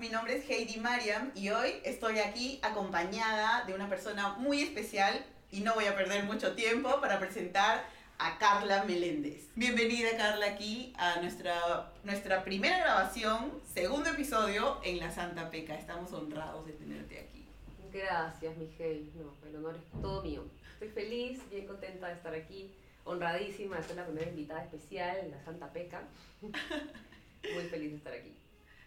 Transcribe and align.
Mi 0.00 0.08
nombre 0.08 0.38
es 0.38 0.48
Heidi 0.48 0.80
Mariam 0.80 1.30
y 1.34 1.50
hoy 1.50 1.74
estoy 1.84 2.20
aquí 2.20 2.58
acompañada 2.62 3.66
de 3.66 3.74
una 3.74 3.86
persona 3.86 4.30
muy 4.38 4.62
especial 4.62 5.26
y 5.50 5.60
no 5.60 5.74
voy 5.74 5.84
a 5.84 5.94
perder 5.94 6.24
mucho 6.24 6.54
tiempo 6.54 7.02
para 7.02 7.20
presentar 7.20 7.84
a 8.16 8.38
Carla 8.38 8.84
Meléndez. 8.84 9.50
Bienvenida 9.56 10.16
Carla 10.16 10.46
aquí 10.46 10.94
a 10.96 11.20
nuestra, 11.20 11.92
nuestra 12.02 12.44
primera 12.44 12.78
grabación, 12.78 13.52
segundo 13.74 14.08
episodio 14.08 14.80
en 14.84 15.00
La 15.00 15.10
Santa 15.10 15.50
Peca. 15.50 15.74
Estamos 15.74 16.10
honrados 16.14 16.64
de 16.64 16.72
tenerte 16.72 17.18
aquí. 17.20 17.44
Gracias, 17.92 18.56
mi 18.56 18.70
Heidi. 18.78 19.12
No, 19.16 19.34
el 19.46 19.56
honor 19.56 19.76
es 19.76 20.00
todo 20.00 20.22
mío. 20.22 20.46
Estoy 20.72 20.88
feliz, 20.88 21.42
bien 21.50 21.66
contenta 21.66 22.08
de 22.08 22.14
estar 22.14 22.34
aquí, 22.34 22.72
honradísima 23.04 23.76
de 23.76 23.82
ser 23.82 23.96
la 23.96 24.06
primera 24.06 24.30
invitada 24.30 24.64
especial 24.64 25.18
en 25.18 25.30
La 25.32 25.44
Santa 25.44 25.70
Peca. 25.70 26.04
Muy 26.40 27.64
feliz 27.64 27.90
de 27.90 27.96
estar 27.98 28.14
aquí. 28.14 28.34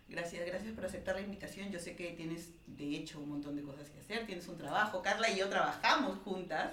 Gracias, 0.08 0.46
gracias 0.46 0.74
por 0.74 0.86
aceptar 0.86 1.16
la 1.16 1.22
invitación. 1.22 1.72
Yo 1.72 1.80
sé 1.80 1.96
que 1.96 2.12
tienes, 2.12 2.50
de 2.68 2.96
hecho, 2.96 3.20
un 3.20 3.30
montón 3.30 3.56
de 3.56 3.64
cosas 3.64 3.90
que 3.90 4.00
hacer, 4.00 4.26
tienes 4.26 4.48
un 4.48 4.58
trabajo. 4.58 5.02
Carla 5.02 5.30
y 5.30 5.38
yo 5.38 5.50
trabajamos 5.50 6.20
juntas, 6.20 6.72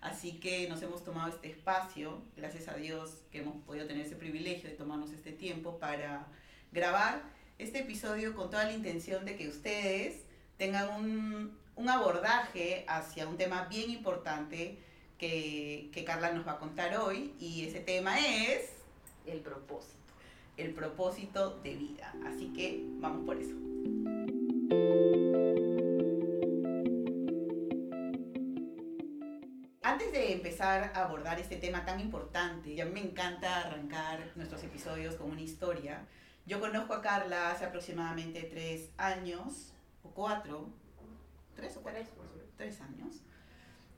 así 0.00 0.40
que 0.40 0.68
nos 0.68 0.82
hemos 0.82 1.04
tomado 1.04 1.28
este 1.30 1.50
espacio, 1.50 2.22
gracias 2.36 2.68
a 2.68 2.74
Dios 2.74 3.22
que 3.30 3.38
hemos 3.38 3.56
podido 3.64 3.86
tener 3.86 4.04
ese 4.04 4.16
privilegio 4.16 4.68
de 4.68 4.76
tomarnos 4.76 5.12
este 5.12 5.32
tiempo 5.32 5.78
para 5.78 6.26
grabar 6.72 7.22
este 7.58 7.80
episodio 7.80 8.34
con 8.34 8.50
toda 8.50 8.64
la 8.64 8.72
intención 8.72 9.24
de 9.24 9.36
que 9.36 9.48
ustedes 9.48 10.22
tengan 10.58 10.88
un, 10.90 11.58
un 11.76 11.88
abordaje 11.88 12.84
hacia 12.88 13.28
un 13.28 13.36
tema 13.36 13.64
bien 13.64 13.90
importante 13.90 14.78
que, 15.18 15.88
que 15.92 16.04
Carla 16.04 16.32
nos 16.32 16.46
va 16.46 16.52
a 16.52 16.58
contar 16.58 16.96
hoy 16.96 17.32
y 17.38 17.66
ese 17.66 17.80
tema 17.80 18.18
es... 18.18 18.70
El 19.24 19.38
propósito 19.38 20.01
el 20.56 20.74
propósito 20.74 21.58
de 21.62 21.74
vida. 21.74 22.14
Así 22.26 22.52
que 22.52 22.84
vamos 22.98 23.24
por 23.24 23.36
eso. 23.36 23.54
Antes 29.82 30.12
de 30.12 30.32
empezar 30.32 30.92
a 30.94 31.04
abordar 31.04 31.38
este 31.40 31.56
tema 31.56 31.84
tan 31.84 32.00
importante, 32.00 32.74
ya 32.74 32.84
me 32.86 33.00
encanta 33.00 33.60
arrancar 33.60 34.30
nuestros 34.36 34.62
episodios 34.62 35.16
con 35.16 35.30
una 35.30 35.40
historia. 35.40 36.06
Yo 36.46 36.60
conozco 36.60 36.94
a 36.94 37.02
Carla 37.02 37.50
hace 37.50 37.64
aproximadamente 37.64 38.42
tres 38.42 38.90
años, 38.96 39.72
o 40.02 40.10
cuatro, 40.10 40.68
tres 41.54 41.76
o 41.76 41.82
cuatro, 41.82 42.02
tres, 42.56 42.80
años. 42.80 43.22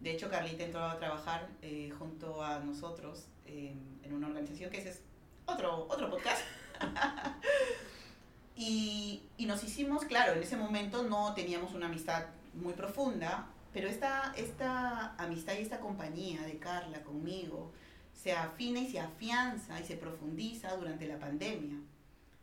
De 0.00 0.12
hecho, 0.12 0.28
Carlita 0.30 0.64
entró 0.64 0.84
a 0.84 0.98
trabajar 0.98 1.48
eh, 1.62 1.90
junto 1.98 2.42
a 2.42 2.60
nosotros 2.60 3.26
eh, 3.46 3.74
en 4.02 4.12
una 4.12 4.26
organización 4.26 4.70
que 4.70 4.78
es 4.78 5.02
otro, 5.46 5.86
otro 5.88 6.10
podcast. 6.10 6.42
y, 8.56 9.22
nos 9.38 9.62
hicimos, 9.62 10.04
claro, 10.04 10.32
en 10.32 10.42
ese 10.42 10.56
momento 10.56 11.02
no 11.02 11.34
teníamos 11.34 11.74
una 11.74 11.86
amistad 11.86 12.24
muy 12.54 12.72
profunda, 12.72 13.46
pero 13.74 13.88
esta, 13.88 14.32
esta 14.36 15.14
amistad 15.16 15.54
y 15.58 15.62
esta 15.62 15.80
compañía 15.80 16.42
de 16.42 16.58
Carla 16.58 17.02
conmigo 17.02 17.72
se 18.14 18.32
afina 18.32 18.80
y 18.80 18.90
se 18.90 19.00
afianza 19.00 19.78
y 19.80 19.84
se 19.84 19.96
profundiza 19.96 20.74
durante 20.76 21.06
la 21.06 21.18
pandemia. 21.18 21.76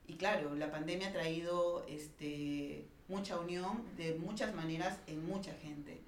Y 0.08 0.14
claro, 0.16 0.54
la 0.54 0.70
pandemia 0.70 1.08
ha 1.08 1.12
traído 1.12 1.86
este, 1.88 2.86
mucha 3.08 3.40
unión 3.40 3.84
de 3.98 4.14
muchas 4.16 4.54
maneras 4.54 5.00
en 5.08 5.26
mucha 5.26 5.54
gente. 5.54 6.02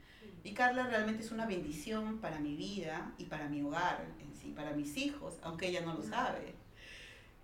Y 0.43 0.53
Carla 0.53 0.87
realmente 0.87 1.23
es 1.23 1.31
una 1.31 1.45
bendición 1.45 2.19
para 2.19 2.39
mi 2.39 2.55
vida 2.55 3.13
y 3.17 3.25
para 3.25 3.47
mi 3.47 3.61
hogar 3.61 4.05
en 4.19 4.35
sí, 4.35 4.51
para 4.51 4.73
mis 4.73 4.97
hijos, 4.97 5.39
aunque 5.41 5.69
ella 5.69 5.81
no 5.81 5.93
lo 5.93 6.03
sabe. 6.03 6.53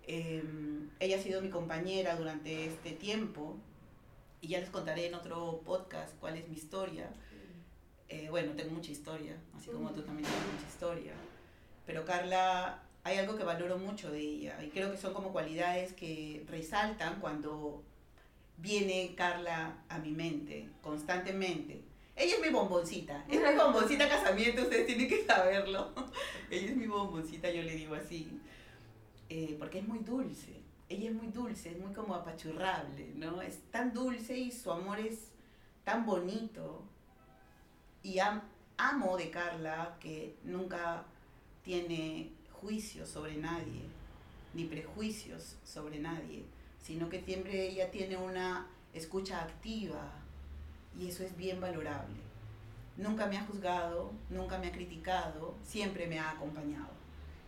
Em, 0.06 0.90
ella 0.98 1.16
ha 1.16 1.22
sido 1.22 1.40
mi 1.42 1.50
compañera 1.50 2.16
durante 2.16 2.66
este 2.66 2.92
tiempo 2.92 3.56
y 4.40 4.48
ya 4.48 4.60
les 4.60 4.70
contaré 4.70 5.06
en 5.06 5.14
otro 5.14 5.60
podcast 5.64 6.16
cuál 6.18 6.36
es 6.36 6.48
mi 6.48 6.56
historia. 6.56 7.10
Eh, 8.08 8.28
bueno, 8.30 8.52
tengo 8.56 8.72
mucha 8.72 8.90
historia, 8.90 9.36
así 9.56 9.70
como 9.70 9.90
tú 9.90 10.02
también 10.02 10.28
tienes 10.28 10.52
mucha 10.52 10.66
historia. 10.66 11.12
Pero 11.86 12.04
Carla, 12.04 12.82
hay 13.04 13.18
algo 13.18 13.36
que 13.36 13.44
valoro 13.44 13.78
mucho 13.78 14.10
de 14.10 14.20
ella 14.20 14.62
y 14.62 14.68
creo 14.70 14.90
que 14.90 14.98
son 14.98 15.14
como 15.14 15.32
cualidades 15.32 15.92
que 15.92 16.44
resaltan 16.48 17.20
cuando 17.20 17.82
viene 18.58 19.14
Carla 19.16 19.84
a 19.88 19.98
mi 19.98 20.10
mente 20.10 20.68
constantemente. 20.82 21.82
Ella 22.16 22.34
es 22.34 22.42
mi 22.42 22.50
bomboncita, 22.50 23.24
es 23.28 23.40
mi 23.40 23.54
bomboncita 23.58 24.08
casamiento, 24.08 24.62
ustedes 24.62 24.86
tienen 24.86 25.08
que 25.08 25.24
saberlo. 25.24 25.92
ella 26.50 26.70
es 26.70 26.76
mi 26.76 26.86
bomboncita, 26.86 27.50
yo 27.50 27.62
le 27.62 27.74
digo 27.74 27.94
así. 27.94 28.28
Eh, 29.30 29.54
porque 29.60 29.78
es 29.78 29.86
muy 29.86 30.00
dulce. 30.00 30.60
Ella 30.88 31.10
es 31.10 31.14
muy 31.14 31.28
dulce, 31.28 31.70
es 31.70 31.78
muy 31.78 31.94
como 31.94 32.16
apachurrable, 32.16 33.12
¿no? 33.14 33.40
Es 33.40 33.60
tan 33.70 33.94
dulce 33.94 34.36
y 34.36 34.50
su 34.50 34.72
amor 34.72 34.98
es 34.98 35.30
tan 35.84 36.04
bonito. 36.04 36.82
Y 38.02 38.18
amo 38.18 39.16
de 39.16 39.30
Carla 39.30 39.96
que 40.00 40.36
nunca 40.42 41.04
tiene 41.62 42.32
juicios 42.50 43.08
sobre 43.08 43.36
nadie, 43.36 43.82
ni 44.52 44.64
prejuicios 44.64 45.56
sobre 45.62 46.00
nadie, 46.00 46.44
sino 46.82 47.08
que 47.08 47.22
siempre 47.22 47.68
ella 47.68 47.88
tiene 47.92 48.16
una 48.16 48.66
escucha 48.92 49.42
activa 49.42 50.10
y 50.98 51.08
eso 51.08 51.22
es 51.22 51.36
bien 51.36 51.60
valorable. 51.60 52.18
Nunca 52.96 53.26
me 53.26 53.38
ha 53.38 53.46
juzgado, 53.46 54.10
nunca 54.28 54.58
me 54.58 54.66
ha 54.66 54.72
criticado, 54.72 55.54
siempre 55.62 56.08
me 56.08 56.18
ha 56.18 56.32
acompañado. 56.32 56.90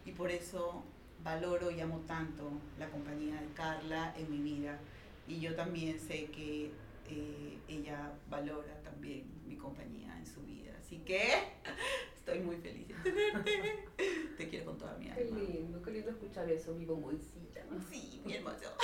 Y 0.05 0.13
por 0.13 0.31
eso 0.31 0.85
valoro 1.23 1.71
y 1.71 1.81
amo 1.81 2.03
tanto 2.07 2.51
la 2.79 2.89
compañía 2.89 3.41
de 3.41 3.49
Carla 3.55 4.15
en 4.17 4.31
mi 4.31 4.39
vida 4.39 4.79
y 5.27 5.41
yo 5.41 5.55
también 5.55 5.99
sé 5.99 6.27
que 6.27 6.71
eh, 7.09 7.59
ella 7.69 8.13
valora 8.29 8.75
también 8.83 9.25
mi 9.47 9.57
compañía 9.57 10.17
en 10.19 10.27
su 10.27 10.43
vida. 10.43 10.73
Así 10.81 10.99
que 10.99 11.23
estoy 12.17 12.41
muy 12.41 12.57
feliz 12.57 12.89
de 12.89 12.95
tenerte. 13.13 13.85
Te 14.37 14.49
quiero 14.49 14.67
con 14.67 14.79
toda 14.79 14.97
mi 14.99 15.11
alma. 15.11 15.17
Qué 15.17 15.53
lindo, 15.53 15.83
qué 15.83 15.91
lindo 15.91 16.11
escuchar 16.11 16.51
eso, 16.51 16.75
mi 16.75 16.85
bomboncita. 16.85 17.63
Sí, 17.91 18.23
mi 18.25 18.35
hermoso. 18.37 18.75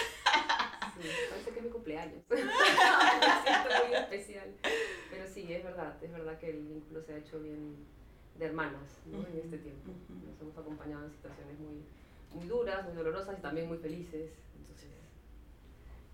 Sí, 1.00 1.08
parece 1.30 1.50
que 1.50 1.58
es 1.58 1.64
mi 1.64 1.70
cumpleaños. 1.70 2.22
Me 2.28 2.36
siento 2.36 3.86
muy 3.86 3.96
especial. 3.96 4.54
Pero 5.10 5.28
sí, 5.28 5.52
es 5.52 5.64
verdad, 5.64 5.96
es 6.02 6.12
verdad 6.12 6.38
que 6.38 6.50
el 6.50 6.66
vínculo 6.66 7.02
se 7.02 7.14
ha 7.14 7.18
hecho 7.18 7.40
bien 7.40 7.76
de 8.38 8.46
hermanas 8.46 9.00
¿no? 9.06 9.18
en 9.18 9.38
este 9.38 9.58
tiempo. 9.58 9.92
Nos 10.26 10.40
hemos 10.40 10.56
acompañado 10.56 11.04
en 11.04 11.10
situaciones 11.10 11.58
muy, 11.58 11.82
muy 12.34 12.46
duras, 12.46 12.84
muy 12.84 12.94
dolorosas 12.94 13.38
y 13.38 13.42
también 13.42 13.68
muy 13.68 13.78
felices. 13.78 14.30
Entonces, 14.56 14.90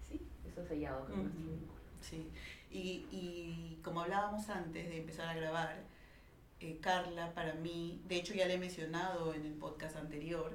sí, 0.09 0.27
eso 0.47 0.63
es 0.63 0.69
hallado 0.69 1.07
con 1.07 1.23
nuestro 1.23 1.75
Sí, 2.01 2.29
y, 2.71 3.07
y, 3.11 3.81
como 3.83 4.03
hablábamos 4.03 4.51
antes 4.51 4.89
de 4.89 4.99
empezar 4.99 5.29
a 5.29 5.35
grabar, 5.35 5.83
eh, 6.61 6.79
Carla 6.81 7.33
para 7.35 7.55
mí, 7.55 8.01
de 8.09 8.17
hecho 8.17 8.35
ya 8.35 8.47
le 8.47 8.55
he 8.55 8.59
mencionado 8.59 9.35
en 9.35 9.47
el 9.47 9.55
podcast 9.55 9.97
anterior, 9.97 10.53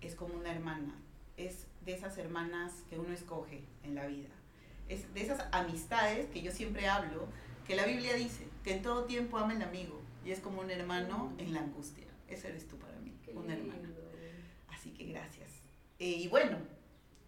es 0.00 0.14
como 0.14 0.34
una 0.34 0.52
hermana, 0.52 0.94
es 1.36 1.66
de 1.84 1.94
esas 1.94 2.18
hermanas 2.18 2.84
que 2.88 2.98
uno 2.98 3.12
escoge 3.12 3.64
en 3.82 3.94
la 3.94 4.06
vida, 4.06 4.28
es 4.88 5.12
de 5.12 5.22
esas 5.22 5.44
amistades 5.52 6.26
que 6.26 6.42
yo 6.42 6.52
siempre 6.52 6.88
hablo, 6.88 7.26
que 7.66 7.74
la 7.74 7.84
Biblia 7.84 8.14
dice, 8.14 8.46
que 8.62 8.74
en 8.74 8.82
todo 8.82 9.04
tiempo 9.04 9.38
ama 9.38 9.54
el 9.54 9.62
amigo, 9.62 10.00
y 10.24 10.30
es 10.30 10.40
como 10.40 10.60
un 10.60 10.70
hermano 10.70 11.32
en 11.38 11.52
la 11.52 11.60
angustia, 11.60 12.06
ese 12.28 12.48
eres 12.48 12.66
tú 12.68 12.76
para 12.76 12.96
mí, 12.98 13.12
un 13.34 13.50
hermano. 13.50 13.85
Que 14.96 15.04
gracias. 15.04 15.50
Eh, 15.98 16.08
y 16.08 16.28
bueno, 16.28 16.58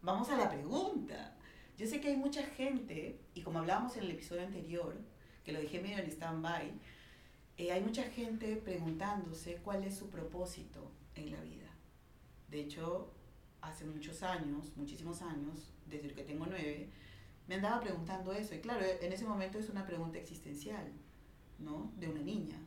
vamos 0.03 0.31
a 0.31 0.37
la 0.37 0.49
pregunta. 0.49 1.37
Yo 1.77 1.87
sé 1.87 2.01
que 2.01 2.09
hay 2.09 2.17
mucha 2.17 2.43
gente, 2.43 3.21
y 3.35 3.43
como 3.43 3.59
hablábamos 3.59 3.97
en 3.97 4.05
el 4.05 4.13
episodio 4.13 4.43
anterior, 4.43 4.97
que 5.45 5.53
lo 5.53 5.61
dejé 5.61 5.81
medio 5.81 5.99
en 5.99 6.11
stand-by, 6.11 6.73
eh, 7.59 7.73
hay 7.73 7.83
mucha 7.83 8.05
gente 8.05 8.57
preguntándose 8.57 9.57
cuál 9.57 9.85
es 9.85 9.97
su 9.97 10.09
propósito 10.09 10.91
en 11.15 11.31
la 11.31 11.41
vida. 11.43 11.69
De 12.51 12.61
hecho, 12.61 13.13
hace 13.61 13.85
muchos 13.85 14.23
años, 14.23 14.73
muchísimos 14.77 15.21
años, 15.21 15.75
desde 15.87 16.15
que 16.15 16.25
tengo 16.25 16.47
nueve, 16.47 16.89
me 17.47 17.57
andaba 17.57 17.81
preguntando 17.81 18.33
eso. 18.33 18.55
Y 18.55 18.61
claro, 18.61 18.85
en 18.85 19.13
ese 19.13 19.27
momento 19.27 19.59
es 19.59 19.69
una 19.69 19.87
pregunta 19.87 20.19
existencial, 20.19 20.91
¿no? 21.59 21.93
De 21.97 22.09
una 22.09 22.23
niña. 22.23 22.59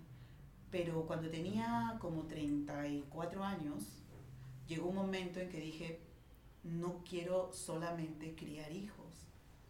Pero 0.70 1.06
cuando 1.06 1.30
tenía 1.30 1.98
como 2.00 2.28
34 2.28 3.44
años, 3.44 4.04
llegó 4.68 4.90
un 4.90 4.96
momento 4.96 5.40
en 5.40 5.50
que 5.50 5.60
dije, 5.60 6.00
no 6.64 7.04
quiero 7.08 7.52
solamente 7.54 8.36
criar 8.36 8.72
hijos, 8.72 9.28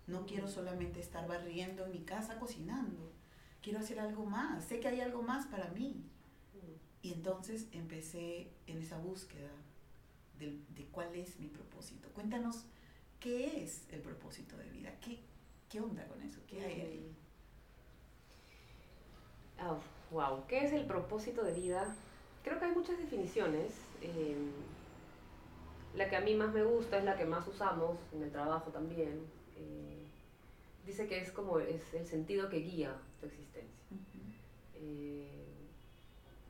no 0.08 0.26
quiero 0.26 0.48
solamente 0.48 1.00
estar 1.00 1.28
barriendo 1.28 1.86
en 1.86 1.92
mi 1.92 2.02
casa 2.02 2.40
cocinando, 2.40 3.12
quiero 3.62 3.80
hacer 3.80 4.00
algo 4.00 4.26
más, 4.26 4.66
sé 4.66 4.80
que 4.80 4.88
hay 4.88 5.02
algo 5.02 5.22
más 5.22 5.48
para 5.48 5.70
mí. 5.70 6.04
Y 7.04 7.14
entonces 7.14 7.68
empecé 7.72 8.52
en 8.68 8.78
esa 8.78 8.98
búsqueda 9.00 9.50
de, 10.38 10.86
cuál 10.92 11.16
es 11.16 11.40
mi 11.40 11.48
propósito. 11.48 12.10
Cuéntanos, 12.10 12.66
¿qué 13.20 13.64
es 13.64 13.88
el 13.92 14.02
propósito 14.02 14.58
de 14.58 14.70
vida? 14.70 14.92
¿Qué, 15.02 15.20
qué 15.70 15.82
onda 15.82 16.06
con 16.08 16.22
eso? 16.22 16.40
¿Qué 16.48 16.64
hay 16.64 16.82
ahí? 16.82 17.16
Oh, 19.64 19.80
wow, 20.14 20.46
¿qué 20.48 20.66
es 20.66 20.74
el 20.74 20.86
propósito 20.86 21.44
de 21.44 21.54
vida? 21.54 21.96
Creo 22.44 22.60
que 22.60 22.66
hay 22.66 22.72
muchas 22.72 22.98
definiciones. 22.98 23.74
Eh, 24.02 24.36
la 25.96 26.10
que 26.10 26.16
a 26.16 26.22
mí 26.22 26.36
más 26.36 26.54
me 26.54 26.64
gusta 26.64 26.98
es 26.98 27.04
la 27.04 27.18
que 27.18 27.26
más 27.26 27.48
usamos 27.48 27.98
en 28.14 28.24
el 28.24 28.32
trabajo 28.32 28.72
también. 28.72 29.22
Eh, 29.58 30.06
dice 30.86 31.08
que 31.08 31.20
es 31.20 31.32
como 31.32 31.60
es 31.60 31.94
el 31.94 32.06
sentido 32.06 32.50
que 32.50 32.58
guía 32.58 32.96
tu 33.20 33.28
existencia. 33.28 33.72
Eh, 34.76 35.42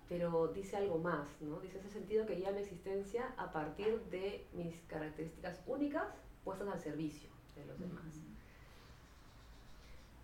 pero 0.07 0.49
dice 0.49 0.77
algo 0.77 0.97
más, 0.97 1.27
¿no? 1.41 1.59
Dice 1.59 1.79
ese 1.79 1.89
sentido 1.89 2.25
que 2.25 2.35
guía 2.35 2.51
mi 2.51 2.59
existencia 2.59 3.33
a 3.37 3.51
partir 3.51 3.99
de 4.11 4.45
mis 4.53 4.75
características 4.87 5.61
únicas 5.65 6.07
puestas 6.43 6.67
al 6.67 6.79
servicio 6.79 7.29
de 7.55 7.65
los 7.65 7.79
demás. 7.79 8.21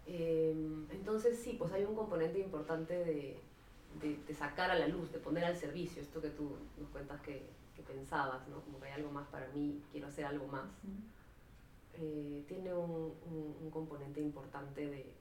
Em, 0.05 0.87
entonces 0.91 1.39
sí, 1.39 1.55
pues 1.57 1.71
hay 1.73 1.83
un 1.83 1.95
componente 1.95 2.39
importante 2.39 2.93
de, 2.93 3.37
de, 4.01 4.33
sacar 4.33 4.71
a 4.71 4.75
la 4.75 4.87
luz, 4.87 5.11
de 5.11 5.19
poner 5.19 5.43
al 5.43 5.57
servicio, 5.57 6.01
esto 6.01 6.21
que 6.21 6.29
tú 6.29 6.55
nos 6.77 6.89
cuentas 6.89 7.21
que, 7.21 7.45
que, 7.77 7.83
pensabas, 7.83 8.47
¿no? 8.47 8.61
Como 8.61 8.79
que 8.79 8.87
hay 8.87 8.93
algo 8.93 9.11
más 9.11 9.27
para 9.27 9.47
mí, 9.49 9.81
quiero 9.91 10.07
hacer 10.07 10.25
algo 10.25 10.47
más. 10.47 10.69
Eh, 11.93 12.43
tiene 12.47 12.73
un, 12.73 13.13
un, 13.61 13.71
componente 13.71 14.19
importante 14.21 14.87
de, 14.87 15.13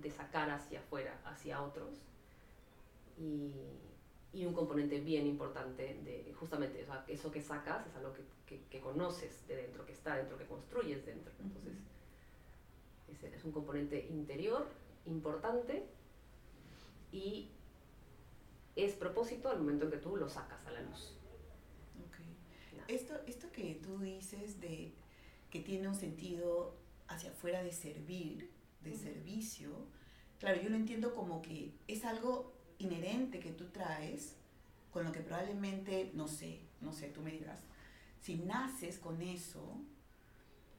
de, 0.00 0.10
sacar 0.10 0.50
hacia 0.50 0.80
afuera, 0.80 1.20
hacia 1.24 1.62
otros, 1.62 1.90
y, 3.18 3.52
y, 4.32 4.46
un 4.46 4.52
componente 4.52 5.00
bien 5.00 5.26
importante 5.26 6.00
de 6.04 6.34
justamente 6.34 6.82
o 6.82 6.86
sea, 6.86 7.04
eso 7.06 7.30
que 7.30 7.40
sacas 7.40 7.86
es 7.86 7.94
algo 7.96 8.12
que, 8.12 8.22
que, 8.46 8.64
que, 8.68 8.80
conoces 8.80 9.46
de 9.46 9.56
dentro, 9.56 9.86
que 9.86 9.92
está 9.92 10.16
dentro, 10.16 10.36
que 10.36 10.46
construyes 10.46 11.06
dentro. 11.06 11.32
Entonces, 11.38 11.74
es, 13.22 13.44
un 13.44 13.52
componente 13.52 14.06
interior 14.10 14.66
importante 15.06 15.86
y 17.12 17.48
es 18.74 18.94
propósito 18.94 19.48
al 19.48 19.58
momento 19.58 19.86
en 19.86 19.92
que 19.92 19.98
tú 19.98 20.16
lo 20.16 20.28
sacas 20.28 20.66
a 20.66 20.72
la 20.72 20.82
luz. 20.82 21.16
Esto, 22.88 23.14
esto 23.26 23.50
que 23.52 23.80
tú 23.82 23.98
dices 23.98 24.60
de 24.60 24.92
que 25.50 25.60
tiene 25.60 25.88
un 25.88 25.94
sentido 25.94 26.74
hacia 27.08 27.30
afuera 27.30 27.62
de 27.62 27.72
servir, 27.72 28.50
de 28.82 28.94
servicio, 28.94 29.70
claro, 30.38 30.60
yo 30.60 30.68
lo 30.68 30.76
entiendo 30.76 31.14
como 31.14 31.42
que 31.42 31.72
es 31.88 32.04
algo 32.04 32.52
inherente 32.78 33.40
que 33.40 33.52
tú 33.52 33.66
traes, 33.66 34.36
con 34.92 35.04
lo 35.04 35.12
que 35.12 35.20
probablemente, 35.20 36.10
no 36.14 36.28
sé, 36.28 36.60
no 36.80 36.92
sé, 36.92 37.08
tú 37.08 37.20
me 37.20 37.32
dirás, 37.32 37.60
si 38.20 38.36
naces 38.36 38.98
con 38.98 39.20
eso, 39.20 39.78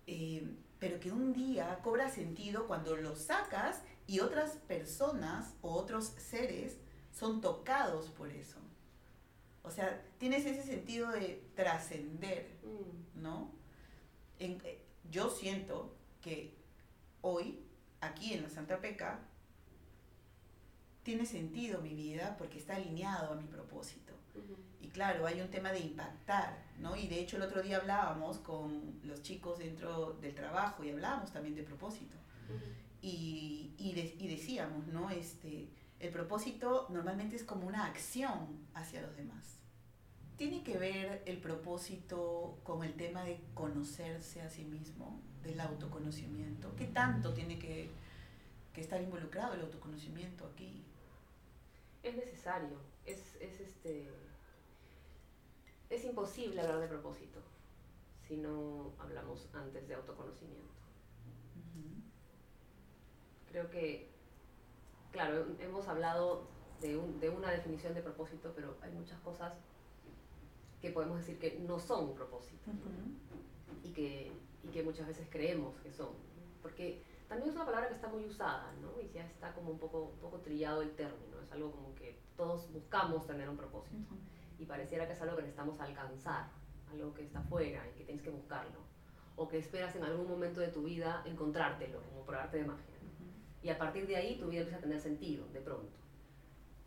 eh, 0.05 0.55
pero 0.79 0.99
que 0.99 1.11
un 1.11 1.33
día 1.33 1.79
cobra 1.83 2.09
sentido 2.09 2.67
cuando 2.67 2.95
lo 2.95 3.15
sacas 3.15 3.81
y 4.05 4.19
otras 4.19 4.51
personas 4.67 5.53
o 5.61 5.73
otros 5.73 6.13
seres 6.17 6.77
son 7.11 7.41
tocados 7.41 8.09
por 8.11 8.29
eso. 8.29 8.57
O 9.67 9.71
sea, 9.71 10.01
tienes 10.17 10.45
ese 10.45 10.63
sentido 10.63 11.11
de 11.11 11.43
trascender, 11.55 12.57
mm. 12.63 13.21
¿no? 13.21 13.51
Eh, 14.39 14.81
yo 15.11 15.29
siento 15.29 15.93
que 16.21 16.55
hoy, 17.21 17.59
aquí 17.99 18.33
en 18.33 18.43
la 18.43 18.49
Santa 18.49 18.79
Peca, 18.79 19.19
tiene 21.03 21.25
sentido 21.25 21.81
mi 21.81 21.93
vida 21.93 22.35
porque 22.37 22.57
está 22.57 22.75
alineado 22.75 23.33
a 23.33 23.35
mi 23.35 23.47
propósito. 23.47 24.13
Y 24.81 24.89
claro, 24.89 25.25
hay 25.25 25.41
un 25.41 25.49
tema 25.49 25.71
de 25.71 25.79
impactar, 25.79 26.63
¿no? 26.79 26.95
Y 26.95 27.07
de 27.07 27.19
hecho 27.19 27.37
el 27.37 27.43
otro 27.43 27.63
día 27.63 27.77
hablábamos 27.77 28.37
con 28.37 28.99
los 29.03 29.23
chicos 29.23 29.57
dentro 29.57 30.13
del 30.13 30.35
trabajo 30.35 30.83
y 30.83 30.91
hablábamos 30.91 31.31
también 31.31 31.55
de 31.55 31.63
propósito. 31.63 32.15
y, 33.01 33.73
y, 33.77 34.27
decíamos, 34.27 34.87
¿no? 34.87 35.09
Este, 35.09 35.69
el 35.99 36.11
propósito 36.11 36.87
normalmente 36.89 37.35
es 37.35 37.43
como 37.43 37.67
una 37.67 37.85
acción 37.85 38.67
hacia 38.73 39.01
los 39.01 39.15
demás. 39.15 39.59
¿Tiene 40.37 40.63
que 40.63 40.77
ver 40.77 41.23
el 41.25 41.37
propósito 41.39 42.59
con 42.63 42.83
el 42.83 42.93
tema 42.93 43.23
de 43.23 43.39
conocerse 43.55 44.41
a 44.41 44.49
sí 44.49 44.63
mismo, 44.63 45.19
del 45.43 45.59
autoconocimiento? 45.59 46.75
¿Qué 46.75 46.85
tanto 46.85 47.33
tiene 47.33 47.57
que, 47.57 47.89
que 48.73 48.81
estar 48.81 49.01
involucrado 49.01 49.55
el 49.55 49.61
autoconocimiento 49.61 50.45
aquí? 50.45 50.83
Es 52.03 52.15
necesario, 52.15 52.77
es, 53.05 53.35
es 53.41 53.59
este 53.59 54.07
es 55.89 56.03
imposible 56.03 56.61
hablar 56.61 56.79
de 56.81 56.87
propósito 56.87 57.39
si 58.27 58.35
no 58.35 58.91
hablamos 58.99 59.47
antes 59.53 59.87
de 59.87 59.95
autoconocimiento. 59.95 60.67
Creo 63.49 63.69
que, 63.69 64.09
claro, 65.17 65.47
hemos 65.59 65.87
hablado 65.87 66.43
de, 66.79 66.95
una 66.95 67.49
definición 67.49 67.95
de 67.95 68.03
propósito, 68.03 68.53
pero 68.55 68.77
hay 68.83 68.91
muchas 68.91 69.19
cosas 69.21 69.51
que 70.79 70.91
podemos 70.91 71.17
decir 71.17 71.39
que 71.39 71.57
no 71.67 71.79
son 71.79 72.13
propósito 72.13 72.69
y, 73.83 73.93
que, 73.93 74.31
que 74.71 74.83
muchas 74.83 75.07
veces 75.07 75.27
creemos 75.31 75.75
que 75.81 75.91
son. 75.91 76.09
Porque 76.61 77.01
también 77.27 77.49
es 77.49 77.55
una 77.55 77.65
palabra 77.65 77.87
que 77.87 77.95
está 77.95 78.07
muy 78.07 78.25
usada, 78.25 78.71
¿no? 78.79 79.01
Y 79.01 79.09
ya 79.09 79.25
está 79.25 79.53
como 79.53 79.71
un 79.71 79.79
poco, 79.79 80.03
un 80.03 80.19
poco 80.19 80.37
trillado 80.37 80.83
el 80.83 80.91
término, 80.91 81.41
es 81.41 81.51
algo 81.51 81.71
como 81.71 81.95
que 81.95 82.19
todos 82.35 82.71
buscamos 82.71 83.25
tener 83.25 83.49
un 83.49 83.57
propósito 83.57 84.13
y 84.59 84.65
pareciera 84.65 85.07
que 85.07 85.13
es 85.13 85.21
algo 85.23 85.35
que 85.35 85.41
necesitamos 85.41 85.79
alcanzar, 85.79 86.51
algo 86.91 87.11
que 87.15 87.23
está 87.23 87.41
fuera 87.41 87.83
y 87.87 87.97
que 87.97 88.03
tienes 88.03 88.23
que 88.23 88.29
buscarlo, 88.29 88.81
o 89.35 89.47
que 89.47 89.57
esperas 89.57 89.95
en 89.95 90.03
algún 90.03 90.27
momento 90.27 90.59
de 90.59 90.67
tu 90.67 90.83
vida 90.83 91.23
encontrártelo, 91.25 92.03
como 92.03 92.23
por 92.23 92.35
arte 92.35 92.57
de 92.57 92.65
magia. 92.65 92.96
Y 93.63 93.69
a 93.69 93.77
partir 93.77 94.07
de 94.07 94.15
ahí 94.15 94.37
tu 94.37 94.47
vida 94.47 94.61
empieza 94.61 94.79
a 94.79 94.81
tener 94.81 94.99
sentido, 94.99 95.45
de 95.47 95.61
pronto. 95.61 95.97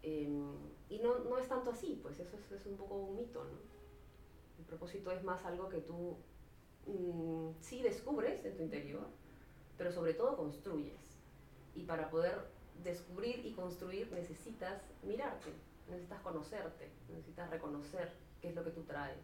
Em, 0.02 0.54
y 0.88 0.98
no, 0.98 1.18
no, 1.18 1.38
es 1.38 1.48
tanto 1.48 1.70
así, 1.70 1.98
pues 2.02 2.18
eso 2.18 2.36
es, 2.36 2.52
es, 2.52 2.66
un 2.66 2.76
poco 2.76 2.96
un 2.96 3.16
mito, 3.16 3.44
¿no? 3.44 3.58
El 4.58 4.64
propósito 4.64 5.10
es 5.12 5.22
más 5.24 5.44
algo 5.44 5.68
que 5.68 5.80
tú 5.80 6.16
mm, 6.86 7.50
sí 7.60 7.82
descubres 7.82 8.44
en 8.44 8.56
tu 8.56 8.62
interior, 8.62 9.06
pero 9.76 9.92
sobre 9.92 10.14
todo 10.14 10.36
construyes. 10.36 11.18
Y 11.74 11.84
para 11.84 12.10
poder 12.10 12.34
descubrir 12.82 13.44
y 13.44 13.52
construir 13.52 14.10
necesitas 14.12 14.82
mirarte, 15.02 15.52
necesitas 15.88 16.20
conocerte, 16.22 16.90
necesitas 17.08 17.50
reconocer 17.50 18.12
qué 18.40 18.48
es 18.48 18.54
lo 18.54 18.64
que 18.64 18.70
tú 18.70 18.82
traes. 18.84 19.18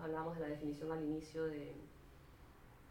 Hablábamos 0.00 0.34
de 0.34 0.40
la 0.40 0.48
definición 0.48 0.92
al 0.92 1.04
inicio 1.04 1.44
de 1.44 1.74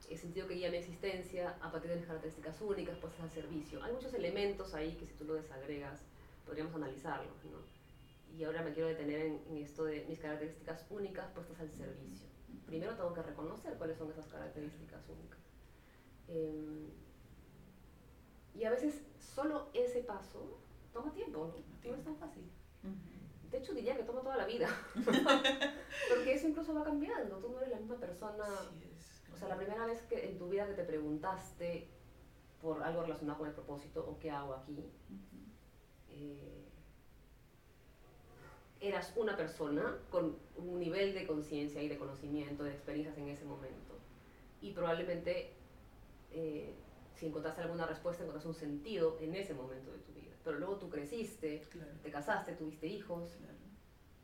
el 0.10 0.18
sentido 0.18 0.48
que 0.48 0.56
guía 0.56 0.70
mi 0.70 0.78
existencia 0.78 1.56
a 1.62 1.72
partir 1.72 1.92
de 1.92 1.98
mis 1.98 2.06
características 2.06 2.62
únicas 2.62 2.98
puestas 2.98 3.24
al 3.24 3.32
servicio. 3.32 3.84
Hay 3.84 3.94
muchos 3.94 4.13
elementos 4.13 4.74
ahí 4.74 4.96
que 4.96 5.06
si 5.06 5.13
tú 5.13 5.25
lo 5.25 5.36
desagregas 5.36 6.01
podríamos 6.46 6.75
analizarlos. 6.75 7.36
Y 8.38 8.44
ahora 8.44 8.63
me 8.63 8.74
quiero 8.74 8.89
detener 8.89 9.27
en, 9.27 9.58
esto 9.58 9.86
de 9.86 10.06
mis 10.10 10.20
características 10.20 10.86
únicas 10.89 11.30
puestas 11.32 11.60
al 11.60 11.72
servicio. 11.72 12.27
Primero 12.66 12.96
tengo 12.96 13.13
que 13.13 13.22
reconocer 13.22 13.77
cuáles 13.77 13.98
son 13.98 14.10
esas 14.10 14.27
características 14.27 15.08
únicas. 15.08 15.39
Em, 16.27 16.89
y 18.56 18.63
a 18.66 18.72
veces 18.72 19.01
solo 19.20 19.70
ese 19.74 20.01
paso 20.01 20.60
toma 20.92 21.13
tiempo, 21.13 21.48
¿no? 21.48 21.89
No 21.89 21.96
es 21.96 22.04
tan 22.04 22.16
fácil. 22.18 22.44
De 23.51 23.60
hecho, 23.60 23.74
diría 23.74 23.96
que 23.96 24.04
toma 24.04 24.22
toda 24.22 24.36
la 24.36 24.46
vida. 24.48 24.68
Porque 26.10 26.34
eso 26.34 26.48
incluso 26.48 26.74
va 26.74 26.84
cambiando. 26.84 27.38
Tú 27.38 27.50
no 27.50 27.60
eres 27.60 27.70
la 27.70 27.80
misma 27.80 27.98
persona. 27.98 28.46
O 29.34 29.38
sea, 29.38 29.48
la 29.48 29.58
primera 29.58 29.86
vez 29.86 30.02
que 30.04 30.30
en 30.30 30.38
tu 30.38 30.48
vida 30.50 30.68
que 30.68 30.74
te 30.74 30.84
preguntaste 30.84 31.88
por 32.62 32.84
algo 32.84 33.02
relacionado 33.02 33.40
con 33.40 33.48
el 33.48 33.54
propósito 33.54 34.06
o 34.08 34.20
qué 34.20 34.32
hago 34.32 34.54
aquí, 34.54 34.86
eh, 36.10 36.63
eras 38.80 39.13
una 39.16 39.36
persona 39.36 39.98
con 40.10 40.38
un 40.58 40.80
nivel 40.80 41.13
de 41.13 41.25
conciencia 41.25 41.82
y 41.82 41.88
de 41.88 41.98
conocimiento, 41.98 42.63
de 42.63 42.72
experiencias 42.72 43.18
en 43.18 43.30
ese 43.30 43.46
momento. 43.46 43.96
Y 44.62 44.72
probablemente, 44.72 45.54
eh, 46.32 46.74
si 47.16 47.25
encontraste 47.25 47.62
alguna 47.62 47.86
respuesta, 47.86 48.24
encontraste 48.24 48.50
un 48.50 48.56
sentido 48.56 49.18
en 49.20 49.36
ese 49.36 49.54
momento 49.54 49.92
de 49.92 50.00
tu 50.00 50.13
vida. 50.13 50.34
Pero 50.44 50.60
luego 50.60 50.78
tú 50.78 50.90
creciste, 50.90 51.62
te 52.02 52.12
casaste, 52.12 52.54
tuviste 52.54 52.88
hijos, 52.88 53.38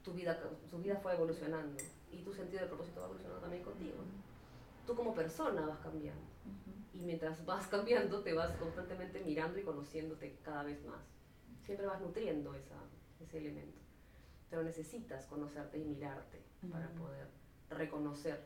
tu, 0.03 0.13
vida, 0.13 0.39
tu 0.69 0.77
vida 0.79 0.97
fue 0.97 1.13
evolucionando 1.13 1.77
y 2.11 2.21
tu 2.21 2.33
sentido 2.33 2.61
de 2.61 2.67
propósito 2.67 2.99
va 2.99 3.05
evolucionando 3.05 3.41
también 3.41 3.63
contigo. 3.63 3.95
Tú 4.89 4.95
como 4.95 5.13
persona 5.13 5.67
vas 5.67 5.77
cambiando. 5.81 6.23
Y 6.95 7.01
mientras 7.01 7.45
vas 7.45 7.67
cambiando 7.67 8.23
te 8.23 8.33
vas 8.33 8.51
constantemente 8.53 9.19
mirando 9.19 9.59
y 9.59 9.61
conociéndote 9.61 10.39
cada 10.43 10.63
vez 10.63 10.83
más. 10.83 11.05
Siempre 11.63 11.85
vas 11.85 12.01
nutriendo 12.01 12.55
esa, 12.55 12.73
ese 13.19 13.37
elemento, 13.37 13.79
pero 14.49 14.63
necesitas 14.63 15.27
conocerte 15.27 15.77
y 15.77 15.83
mirarte 15.83 16.41
para 16.71 16.89
poder 16.93 17.27
reconocer 17.69 18.41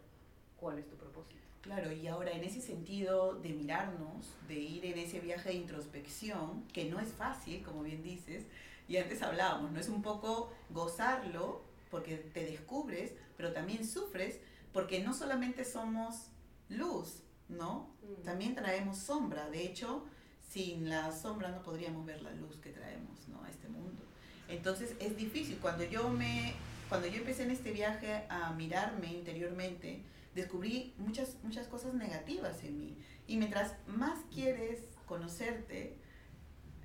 cuál 0.58 0.80
es 0.80 0.90
tu 0.90 0.98
propósito. 0.98 1.40
Claro, 1.62 1.94
y 1.94 2.08
ahora 2.08 2.32
en 2.32 2.44
ese 2.44 2.60
sentido 2.60 3.36
de 3.36 3.54
mirarnos, 3.54 4.36
de 4.50 4.56
ir 4.56 4.86
en 4.86 4.98
ese 4.98 5.22
viaje 5.22 5.48
de 5.48 5.56
introspección, 5.56 6.68
que 6.74 6.90
no 6.92 7.00
es 7.00 7.14
fácil, 7.14 7.64
como 7.64 7.84
bien 7.84 8.04
dices, 8.04 8.44
y 8.90 8.98
antes 8.98 9.22
hablábamos, 9.22 9.72
no 9.72 9.80
es 9.80 9.88
un 9.88 10.02
poco 10.02 10.52
gozarlo 10.72 11.62
porque 11.90 12.18
te 12.18 12.44
descubres, 12.44 13.14
pero 13.38 13.54
también 13.54 13.88
sufres 13.88 14.42
porque 14.74 15.02
no 15.02 15.14
solamente 15.14 15.64
somos 15.64 16.33
luz, 16.70 17.24
¿no? 17.50 17.96
Mm. 18.02 18.24
También 18.24 18.56
traemos 18.56 18.98
sombra. 18.98 19.50
De 19.50 19.64
hecho, 19.64 20.06
sin 20.50 20.90
la 20.90 21.12
sombra 21.12 21.50
no 21.50 21.64
podríamos 21.64 22.06
ver 22.06 22.22
la 22.22 22.32
luz 22.32 22.58
que 22.58 22.70
traemos, 22.70 23.28
¿no? 23.28 23.44
A 23.44 23.50
este 23.50 23.68
mundo. 23.68 24.04
Entonces 24.48 24.96
es 25.00 25.18
difícil. 25.18 25.58
Cuando 25.58 25.84
yo 25.84 26.10
me, 26.10 26.54
cuando 26.90 27.08
yo 27.08 27.18
empecé 27.18 27.44
en 27.44 27.52
este 27.52 27.72
viaje 27.72 28.26
a 28.30 28.52
mirarme 28.52 29.12
interiormente, 29.14 30.04
descubrí 30.36 30.94
muchas, 30.98 31.38
muchas 31.44 31.68
cosas 31.68 31.94
negativas 31.94 32.64
en 32.64 32.80
mí. 32.80 32.98
Y 33.28 33.38
mientras 33.38 33.76
más 33.88 34.20
quieres 34.32 34.82
conocerte, 35.06 35.98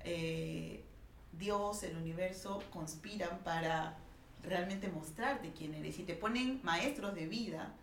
eh, 0.03 0.83
Dios, 1.33 1.83
el 1.83 1.97
universo 1.97 2.63
conspiran 2.71 3.39
para 3.43 3.97
realmente 4.43 4.87
mostrarte 4.89 5.51
quién 5.51 5.73
eres 5.73 5.99
y 5.99 6.03
te 6.03 6.15
ponen 6.15 6.59
maestros 6.63 7.13
de 7.13 7.27
vida, 7.27 7.75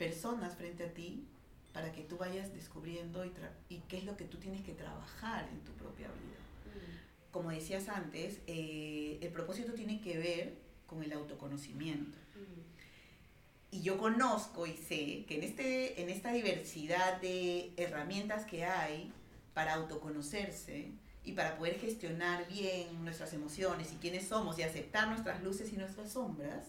personas 0.00 0.56
frente 0.56 0.82
a 0.84 0.94
ti 0.94 1.26
para 1.74 1.92
que 1.92 2.00
tú 2.00 2.16
vayas 2.16 2.54
descubriendo 2.54 3.22
y, 3.26 3.32
y 3.68 3.80
qué 3.86 3.98
es 3.98 4.04
lo 4.04 4.16
que 4.16 4.24
tú 4.24 4.38
tienes 4.38 4.62
que 4.62 4.72
trabajar 4.72 5.46
en 5.52 5.60
tu 5.60 5.72
propia 5.72 6.08
vida. 6.08 6.40
Mm. 6.64 7.30
Como 7.30 7.50
decías 7.50 7.86
antes, 7.90 8.38
eh, 8.46 9.18
el 9.20 9.30
propósito 9.30 9.74
tiene 9.74 10.00
que 10.00 10.16
ver 10.16 10.54
con 10.86 11.02
el 11.02 11.12
autoconocimiento. 11.12 12.16
Mm. 12.34 13.76
Y 13.76 13.82
yo 13.82 13.98
conozco 13.98 14.66
y 14.66 14.74
sé 14.74 15.26
que 15.26 15.36
en, 15.36 15.42
este, 15.42 16.00
en 16.00 16.08
esta 16.08 16.32
diversidad 16.32 17.20
de 17.20 17.74
herramientas 17.76 18.46
que 18.46 18.64
hay 18.64 19.12
para 19.52 19.74
autoconocerse, 19.74 20.92
y 21.22 21.32
para 21.32 21.58
poder 21.58 21.78
gestionar 21.78 22.48
bien 22.48 23.04
nuestras 23.04 23.34
emociones 23.34 23.92
y 23.92 23.96
quiénes 23.96 24.26
somos 24.26 24.58
y 24.58 24.62
aceptar 24.62 25.06
nuestras 25.08 25.42
luces 25.42 25.70
y 25.70 25.76
nuestras 25.76 26.12
sombras, 26.12 26.64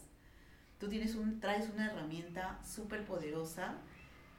tú 0.82 0.90
tienes 0.90 1.14
un, 1.14 1.40
traes 1.40 1.70
una 1.70 1.92
herramienta 1.92 2.60
súper 2.66 3.06
poderosa 3.06 3.76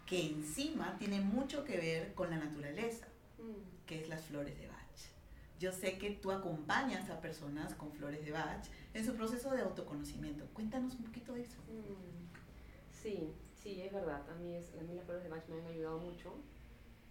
que 0.04 0.26
encima 0.26 0.98
tiene 0.98 1.20
mucho 1.20 1.64
que 1.64 1.76
ver 1.76 2.14
con 2.14 2.30
la 2.30 2.36
naturaleza, 2.36 3.06
mm. 3.38 3.86
que 3.86 4.00
es 4.00 4.08
las 4.08 4.22
flores 4.22 4.58
de 4.58 4.66
Bach. 4.66 4.78
Yo 5.60 5.70
sé 5.70 5.98
que 5.98 6.10
tú 6.10 6.32
acompañas 6.32 7.08
a 7.10 7.20
personas 7.20 7.76
con 7.76 7.92
flores 7.92 8.24
de 8.24 8.32
Bach 8.32 8.64
en 8.92 9.06
su 9.06 9.14
proceso 9.14 9.52
de 9.52 9.62
autoconocimiento. 9.62 10.44
Cuéntanos 10.52 10.96
un 10.96 11.04
poquito 11.04 11.32
de 11.32 11.42
eso. 11.42 11.60
Mm. 11.68 12.90
Sí, 12.90 13.32
sí, 13.54 13.80
es 13.80 13.92
verdad. 13.92 14.28
A 14.28 14.34
mí, 14.34 14.52
es, 14.56 14.74
a 14.74 14.82
mí 14.82 14.94
las 14.94 15.04
flores 15.04 15.22
de 15.22 15.28
Bach 15.28 15.48
me 15.48 15.60
han 15.60 15.66
ayudado 15.68 16.00
mucho. 16.00 16.34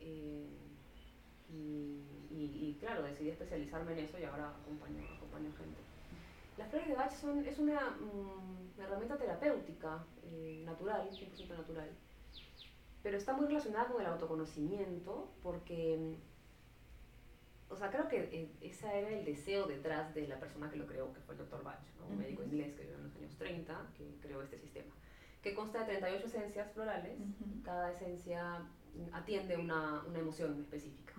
Eh, 0.01 0.45
y, 1.49 2.03
y, 2.33 2.77
claro, 2.81 3.03
decidí 3.03 3.29
especializarme 3.29 3.93
en 3.93 3.99
eso 3.99 4.19
y 4.19 4.25
ahora 4.25 4.49
acompaño, 4.49 4.99
acompaño 5.15 5.51
gente. 5.57 5.90
Las 6.61 6.69
flores 6.69 6.89
de 6.89 6.93
Bach 6.93 7.11
son, 7.11 7.43
es 7.43 7.57
una, 7.57 7.89
mm, 7.89 8.79
herramienta 8.79 9.17
terapéutica, 9.17 10.05
eh, 10.21 10.61
natural, 10.63 11.09
100% 11.09 11.55
natural, 11.55 11.89
pero 13.01 13.17
está 13.17 13.33
muy 13.33 13.47
relacionada 13.47 13.87
con 13.87 13.99
el 13.99 14.05
autoconocimiento 14.05 15.31
porque, 15.41 16.17
o 17.67 17.75
sea, 17.75 17.89
creo 17.89 18.07
que 18.07 18.29
eh, 18.31 18.51
ese 18.61 18.85
era 18.85 19.09
el 19.09 19.25
deseo 19.25 19.65
detrás 19.65 20.13
de 20.13 20.27
la 20.27 20.39
persona 20.39 20.69
que 20.69 20.77
lo 20.77 20.85
creó, 20.85 21.11
que 21.11 21.19
fue 21.21 21.33
el 21.33 21.39
doctor 21.39 21.63
Bach, 21.63 21.81
un 22.07 22.19
médico 22.19 22.43
inglés 22.43 22.75
que 22.75 22.83
vivió 22.83 22.97
en 22.97 23.03
los 23.05 23.15
años 23.15 23.35
30, 23.39 23.87
que 23.97 24.17
creó 24.21 24.43
este 24.43 24.59
sistema, 24.59 24.93
que 25.41 25.55
consta 25.55 25.79
de 25.79 25.97
38 25.97 26.27
esencias 26.27 26.71
florales, 26.73 27.17
cada 27.63 27.91
esencia 27.91 28.61
atiende 29.13 29.57
una, 29.57 30.03
una 30.07 30.19
emoción 30.19 30.61
específica. 30.61 31.13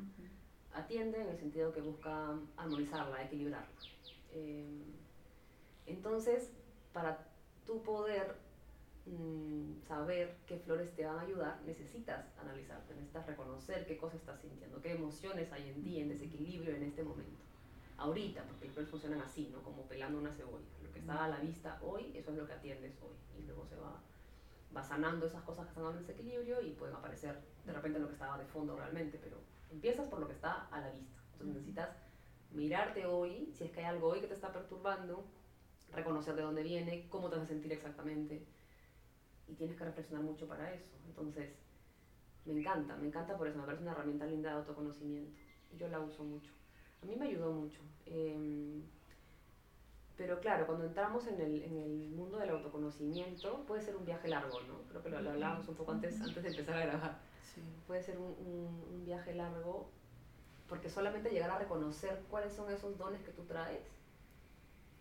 Atiende 0.73 1.21
en 1.21 1.31
el 1.31 1.37
sentido 1.37 1.73
que 1.73 1.81
busca 1.81 2.39
armonizarla, 2.57 3.25
equilibrarla. 3.25 3.69
Eh, 4.31 5.03
entonces, 5.87 6.51
para 6.93 7.27
tú 7.67 7.83
poder 7.83 8.37
mm, 9.07 9.83
saber 9.87 10.37
qué 10.47 10.59
flores 10.59 10.95
te 10.95 11.05
van 11.05 11.19
a 11.19 11.23
ayudar, 11.23 11.61
necesitas 11.65 12.27
analizarte, 12.39 12.95
necesitas 12.95 13.27
reconocer 13.27 13.87
qué 13.87 13.97
cosa 13.97 14.17
estás 14.17 14.41
sintiendo, 14.41 14.81
qué 14.81 14.93
emociones 14.93 15.53
hay 15.53 15.71
en 15.71 15.83
ti, 15.83 16.01
en 16.01 16.09
desequilibrio 16.09 16.75
en 16.77 16.85
este 16.85 17.03
momento. 17.03 17.43
Ahorita, 17.97 18.43
porque 18.45 18.67
las 18.67 18.75
flores 18.75 18.91
funcionan 18.91 19.21
así, 19.21 19.49
¿no? 19.53 19.63
Como 19.63 19.83
pelando 19.83 20.19
una 20.19 20.33
cebolla. 20.33 20.67
Lo 20.83 20.93
que 20.93 20.99
está 20.99 21.25
a 21.25 21.29
la 21.29 21.39
vista 21.39 21.79
hoy, 21.83 22.13
eso 22.17 22.33
es 22.33 22.37
lo 22.39 22.47
que 22.47 22.53
atiendes 22.53 22.95
hoy. 23.01 23.15
Y 23.39 23.47
luego 23.47 23.65
se 23.67 23.77
va, 23.77 24.01
va 24.77 24.83
sanando 24.83 25.27
esas 25.27 25.43
cosas 25.43 25.67
que 25.67 25.71
están 25.71 25.87
en 25.87 25.99
desequilibrio 25.99 26.61
y 26.63 26.73
pueden 26.73 26.97
aparecer 26.97 27.41
de 27.65 27.73
repente 27.73 28.01
lo 28.01 28.09
que 28.09 28.15
estaba 28.15 28.39
de 28.39 28.47
fondo 28.47 28.77
realmente, 28.77 29.21
pero 29.23 29.37
Empiezas 29.73 30.07
por 30.09 30.21
lo 30.21 30.29
que 30.29 30.35
está 30.35 30.67
a 30.71 30.81
la 30.81 30.91
vista. 30.91 31.21
Entonces 31.33 31.57
necesitas 31.57 31.91
mirarte 32.51 33.07
hoy, 33.07 33.51
si 33.57 33.65
es 33.65 33.71
que 33.71 33.81
hay 33.81 33.87
algo 33.87 34.09
hoy 34.09 34.21
que 34.21 34.27
te 34.27 34.35
está 34.35 34.53
perturbando, 34.53 35.25
reconocer 35.93 36.35
de 36.35 36.43
dónde 36.43 36.63
viene, 36.63 37.07
cómo 37.09 37.29
te 37.29 37.37
vas 37.37 37.45
a 37.45 37.49
sentir 37.49 37.73
exactamente. 37.73 38.45
Y 39.49 39.55
tienes 39.55 39.77
que 39.77 39.85
reflexionar 39.85 40.25
mucho 40.25 40.47
para 40.47 40.73
eso. 40.73 40.91
Entonces, 41.07 41.51
me 42.45 42.55
encanta, 42.55 42.97
me 42.97 43.07
encanta 43.07 43.37
por 43.37 43.47
eso, 43.47 43.59
me 43.59 43.65
parece 43.65 43.83
una 43.83 43.93
herramienta 43.93 44.27
linda 44.27 44.51
de 44.51 44.57
autoconocimiento. 44.57 45.39
Yo 45.79 45.89
la 45.89 46.01
uso 46.01 46.25
mucho. 46.25 46.53
A 47.03 47.07
mí 47.07 47.17
me 47.17 47.27
ayudó 47.27 47.53
mucho. 47.53 47.81
Em, 48.07 48.83
pero 50.17 50.41
claro, 50.41 50.67
cuando 50.67 50.85
entramos 50.85 51.27
en 51.27 51.41
el, 51.41 51.63
en 51.63 51.79
el, 51.79 52.11
mundo 52.11 52.39
del 52.39 52.51
autoconocimiento, 52.51 53.65
puede 53.67 53.83
ser 53.83 53.97
un 53.97 54.05
viaje 54.05 54.29
largo, 54.29 54.61
¿no? 54.69 54.83
Creo 54.89 55.03
que 55.03 55.09
lo, 55.11 55.19
hablábamos 55.19 55.69
un 55.69 55.75
poco 55.75 55.93
antes, 55.93 56.21
antes 56.21 56.43
de 56.43 56.49
empezar 56.51 56.77
a 56.77 56.87
grabar 56.87 57.19
Puede 57.87 58.03
ser 58.03 58.19
un, 58.19 58.35
un, 58.91 59.05
viaje 59.05 59.35
largo 59.35 59.91
porque 60.69 60.89
solamente 60.89 61.31
llegar 61.31 61.51
a 61.51 61.59
reconocer 61.59 62.23
cuáles 62.31 62.53
son 62.53 62.73
esos 62.73 62.97
dones 62.97 63.21
que 63.23 63.33
tú 63.33 63.43
traes, 63.45 63.83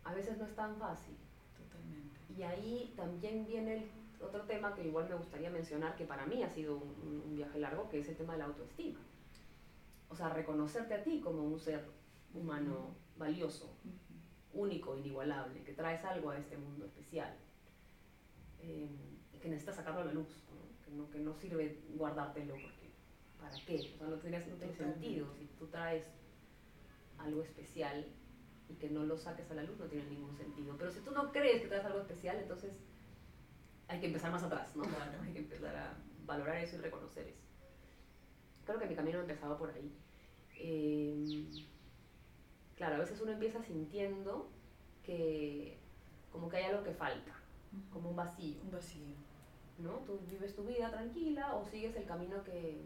a 0.04 0.14
veces 0.14 0.38
no 0.38 0.44
es 0.44 0.54
tan 0.54 0.76
fácil. 0.76 1.16
Totalmente. 1.56 2.20
Y 2.36 2.42
ahí 2.42 2.92
también 2.96 3.46
viene 3.46 3.76
el 3.76 4.24
otro 4.24 4.42
tema 4.42 4.74
que 4.74 4.86
igual 4.86 5.08
me 5.08 5.14
gustaría 5.14 5.50
mencionar, 5.50 5.96
que 5.96 6.04
para 6.04 6.26
mí 6.26 6.42
ha 6.42 6.48
sido 6.48 6.76
un, 6.76 7.22
un 7.26 7.36
viaje 7.36 7.58
largo, 7.58 7.88
que 7.88 8.00
es 8.00 8.08
el 8.08 8.16
tema 8.16 8.34
de 8.34 8.40
la 8.40 8.46
autoestima. 8.46 9.00
O 10.08 10.14
sea, 10.14 10.28
reconocerte 10.28 10.94
a 10.94 11.02
ti 11.02 11.20
como 11.20 11.42
un 11.42 11.58
ser 11.58 11.84
humano 12.34 12.94
valioso, 13.16 13.70
único, 14.52 14.96
inigualable, 14.96 15.62
que 15.62 15.72
traes 15.72 16.04
algo 16.04 16.30
a 16.30 16.38
este 16.38 16.56
mundo 16.56 16.84
especial, 16.84 17.34
eh, 18.60 18.88
que 19.40 19.48
necesitas 19.48 19.76
sacarlo 19.76 20.00
a 20.00 20.04
la 20.04 20.12
luz 20.12 20.28
que 21.10 21.18
no 21.18 21.34
sirve 21.34 21.78
guardártelo 21.94 22.54
porque 22.54 22.92
¿para 23.40 23.56
qué? 23.64 23.92
O 23.94 23.98
sea, 23.98 24.06
no, 24.08 24.16
tiene, 24.16 24.38
no 24.38 24.56
tiene 24.56 24.74
sentido. 24.74 25.26
Si 25.38 25.46
tú 25.58 25.66
traes 25.68 26.04
algo 27.18 27.42
especial 27.42 28.06
y 28.68 28.74
que 28.74 28.88
no 28.90 29.04
lo 29.04 29.16
saques 29.16 29.50
a 29.50 29.54
la 29.54 29.62
luz 29.62 29.78
no 29.78 29.86
tiene 29.86 30.08
ningún 30.10 30.36
sentido. 30.36 30.74
Pero 30.78 30.90
si 30.90 31.00
tú 31.00 31.10
no 31.10 31.32
crees 31.32 31.62
que 31.62 31.68
traes 31.68 31.84
algo 31.84 32.00
especial, 32.00 32.36
entonces 32.38 32.72
hay 33.88 34.00
que 34.00 34.06
empezar 34.06 34.30
más 34.30 34.42
atrás, 34.42 34.74
¿no? 34.76 34.84
hay 35.22 35.32
que 35.32 35.40
empezar 35.40 35.76
a 35.76 35.94
valorar 36.24 36.56
eso 36.56 36.76
y 36.76 36.80
reconocer 36.80 37.26
eso. 37.28 37.42
Creo 38.64 38.78
que 38.78 38.86
mi 38.86 38.94
camino 38.94 39.20
empezaba 39.20 39.58
por 39.58 39.70
ahí. 39.70 39.92
Em, 40.56 41.50
claro, 42.76 42.96
a 42.96 42.98
veces 42.98 43.20
uno 43.20 43.32
empieza 43.32 43.62
sintiendo 43.62 44.50
que 45.02 45.78
como 46.30 46.48
que 46.48 46.58
hay 46.58 46.64
algo 46.64 46.84
que 46.84 46.92
falta, 46.92 47.34
como 47.92 48.10
un 48.10 48.16
vacío. 48.16 48.62
Un 48.62 48.70
vacío 48.70 49.32
¿no? 49.78 49.98
Tú 50.06 50.20
vives 50.28 50.54
tu 50.54 50.64
vida 50.64 50.90
tranquila 50.90 51.54
o 51.54 51.66
sigues 51.66 51.94
el 51.96 52.04
camino 52.04 52.42
que, 52.44 52.82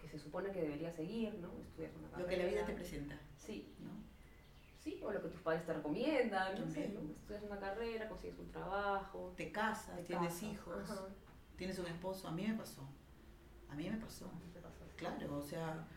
que 0.00 0.08
se 0.08 0.18
supone 0.18 0.50
que 0.50 0.62
deberías 0.62 0.94
seguir, 0.94 1.34
¿no? 1.38 1.50
Estudias 1.62 1.94
una 1.96 2.08
carrera. 2.08 2.22
Lo 2.22 2.26
que 2.26 2.36
la 2.36 2.46
vida 2.46 2.66
te 2.66 2.72
presenta. 2.72 3.18
Sí. 3.36 3.72
¿no? 3.80 3.90
Sí, 4.86 5.00
o 5.02 5.10
lo 5.10 5.20
que 5.20 5.30
tus 5.30 5.40
padres 5.40 5.66
te 5.66 5.72
recomiendan, 5.72 6.60
no 6.60 6.70
sé, 6.70 6.84
Estudias 6.84 7.42
una 7.42 7.58
carrera, 7.58 8.08
consigues 8.08 8.38
un 8.38 8.52
trabajo. 8.52 9.34
Te 9.36 9.50
casas, 9.50 10.04
tienes 10.04 10.40
hijos, 10.44 10.88
tienes 11.56 11.76
un 11.80 11.86
esposo. 11.86 12.28
A 12.28 12.30
mí 12.30 12.46
me 12.46 12.54
pasó. 12.54 12.88
A 13.68 13.74
mí 13.74 13.90
me 13.90 13.96
pasó. 13.96 14.30
Claro, 14.94 15.38
o 15.38 15.42
sea, 15.42 15.88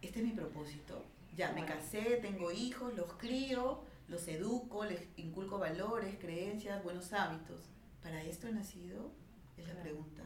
este 0.00 0.20
es 0.20 0.24
mi 0.24 0.30
propósito. 0.34 1.04
Ya, 1.34 1.50
me 1.50 1.66
casé, 1.66 2.18
tengo 2.22 2.52
hijos, 2.52 2.94
los 2.94 3.12
crío, 3.14 3.82
los 4.06 4.28
educo, 4.28 4.84
les 4.84 5.08
inculco 5.16 5.58
valores, 5.58 6.16
creencias, 6.20 6.84
buenos 6.84 7.12
hábitos. 7.12 7.68
¿Para 8.04 8.22
esto 8.22 8.46
he 8.46 8.52
nacido? 8.52 9.10
Es 9.56 9.66
la 9.66 9.82
pregunta. 9.82 10.22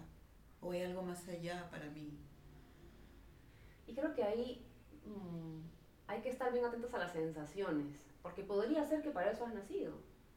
¿O 0.61 0.73
hay 0.73 0.83
algo 0.83 1.03
más 1.03 1.27
allá 1.29 1.67
para 1.71 1.87
mí? 1.87 2.19
Y 3.87 3.95
creo 3.95 4.15
que 4.15 4.23
ahí 4.23 4.67
mm, 5.07 5.61
hay 6.13 6.21
que 6.21 6.29
estar 6.29 6.53
bien 6.53 6.65
atentos 6.65 6.93
a 6.93 6.99
las 6.99 7.13
sensaciones, 7.13 7.87
porque 8.21 8.43
podría 8.43 8.85
ser 8.85 9.03
que 9.03 9.11
para 9.11 9.31
eso 9.31 9.47
has 9.47 9.55
nacido. 9.55 9.95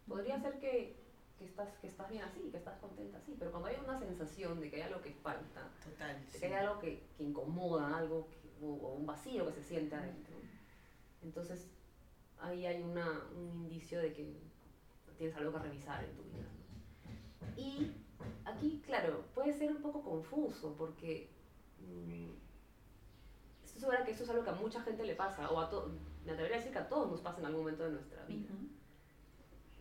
Podría 0.07 0.39
ser 0.39 0.57
que, 0.59 0.95
que, 1.37 1.45
estás, 1.45 1.77
que 1.79 1.87
estás 1.87 2.09
bien 2.09 2.23
así, 2.23 2.49
que 2.49 2.57
estás 2.57 2.79
contenta 2.79 3.17
así, 3.17 3.35
pero 3.37 3.51
cuando 3.51 3.67
hay 3.69 3.75
una 3.83 3.99
sensación 3.99 4.59
de 4.61 4.69
que 4.69 4.77
hay 4.77 4.81
algo 4.83 5.01
que 5.01 5.11
falta, 5.11 5.69
Total, 5.83 6.17
de 6.31 6.39
que 6.39 6.45
hay 6.45 6.53
algo 6.53 6.79
que, 6.79 7.03
que 7.17 7.23
incomoda, 7.23 7.97
algo 7.97 8.27
o, 8.61 8.67
un 8.67 9.05
vacío 9.05 9.45
que 9.47 9.51
se 9.51 9.63
siente 9.63 9.95
adentro, 9.95 10.35
entonces 11.21 11.67
ahí 12.39 12.65
hay 12.65 12.81
una, 12.81 13.23
un 13.35 13.63
indicio 13.63 13.99
de 13.99 14.13
que 14.13 14.33
tienes 15.17 15.35
algo 15.35 15.51
que 15.51 15.59
revisar 15.59 16.03
en 16.03 16.15
tu 16.15 16.23
vida. 16.23 16.45
Y 17.57 17.91
aquí, 18.45 18.81
claro, 18.85 19.25
puede 19.33 19.53
ser 19.53 19.71
un 19.71 19.81
poco 19.81 20.03
confuso 20.03 20.73
porque 20.77 21.29
mmm, 21.79 22.44
estoy 23.75 23.81
segura 23.81 24.05
que 24.05 24.11
eso 24.11 24.23
es 24.23 24.29
algo 24.29 24.43
que 24.43 24.49
a 24.49 24.53
mucha 24.53 24.81
gente 24.81 25.03
le 25.03 25.15
pasa, 25.15 25.49
o 25.51 25.59
a 25.59 25.69
todos, 25.69 25.91
me 26.25 26.31
atrevería 26.31 26.57
a 26.57 26.59
decir 26.59 26.71
que 26.71 26.79
a 26.79 26.87
todos 26.87 27.11
nos 27.11 27.21
pasa 27.21 27.39
en 27.39 27.47
algún 27.47 27.61
momento 27.61 27.83
de 27.83 27.91
nuestra 27.91 28.23
vida. 28.25 28.49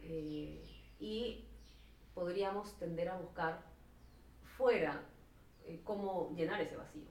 Eh, 0.02 0.64
y 0.98 1.44
podríamos 2.12 2.76
tender 2.78 3.08
a 3.08 3.16
buscar 3.16 3.62
fuera 4.56 5.02
eh, 5.64 5.80
cómo 5.84 6.34
llenar 6.34 6.60
ese 6.60 6.76
vacío. 6.76 7.06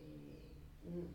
Eh, 0.00 1.08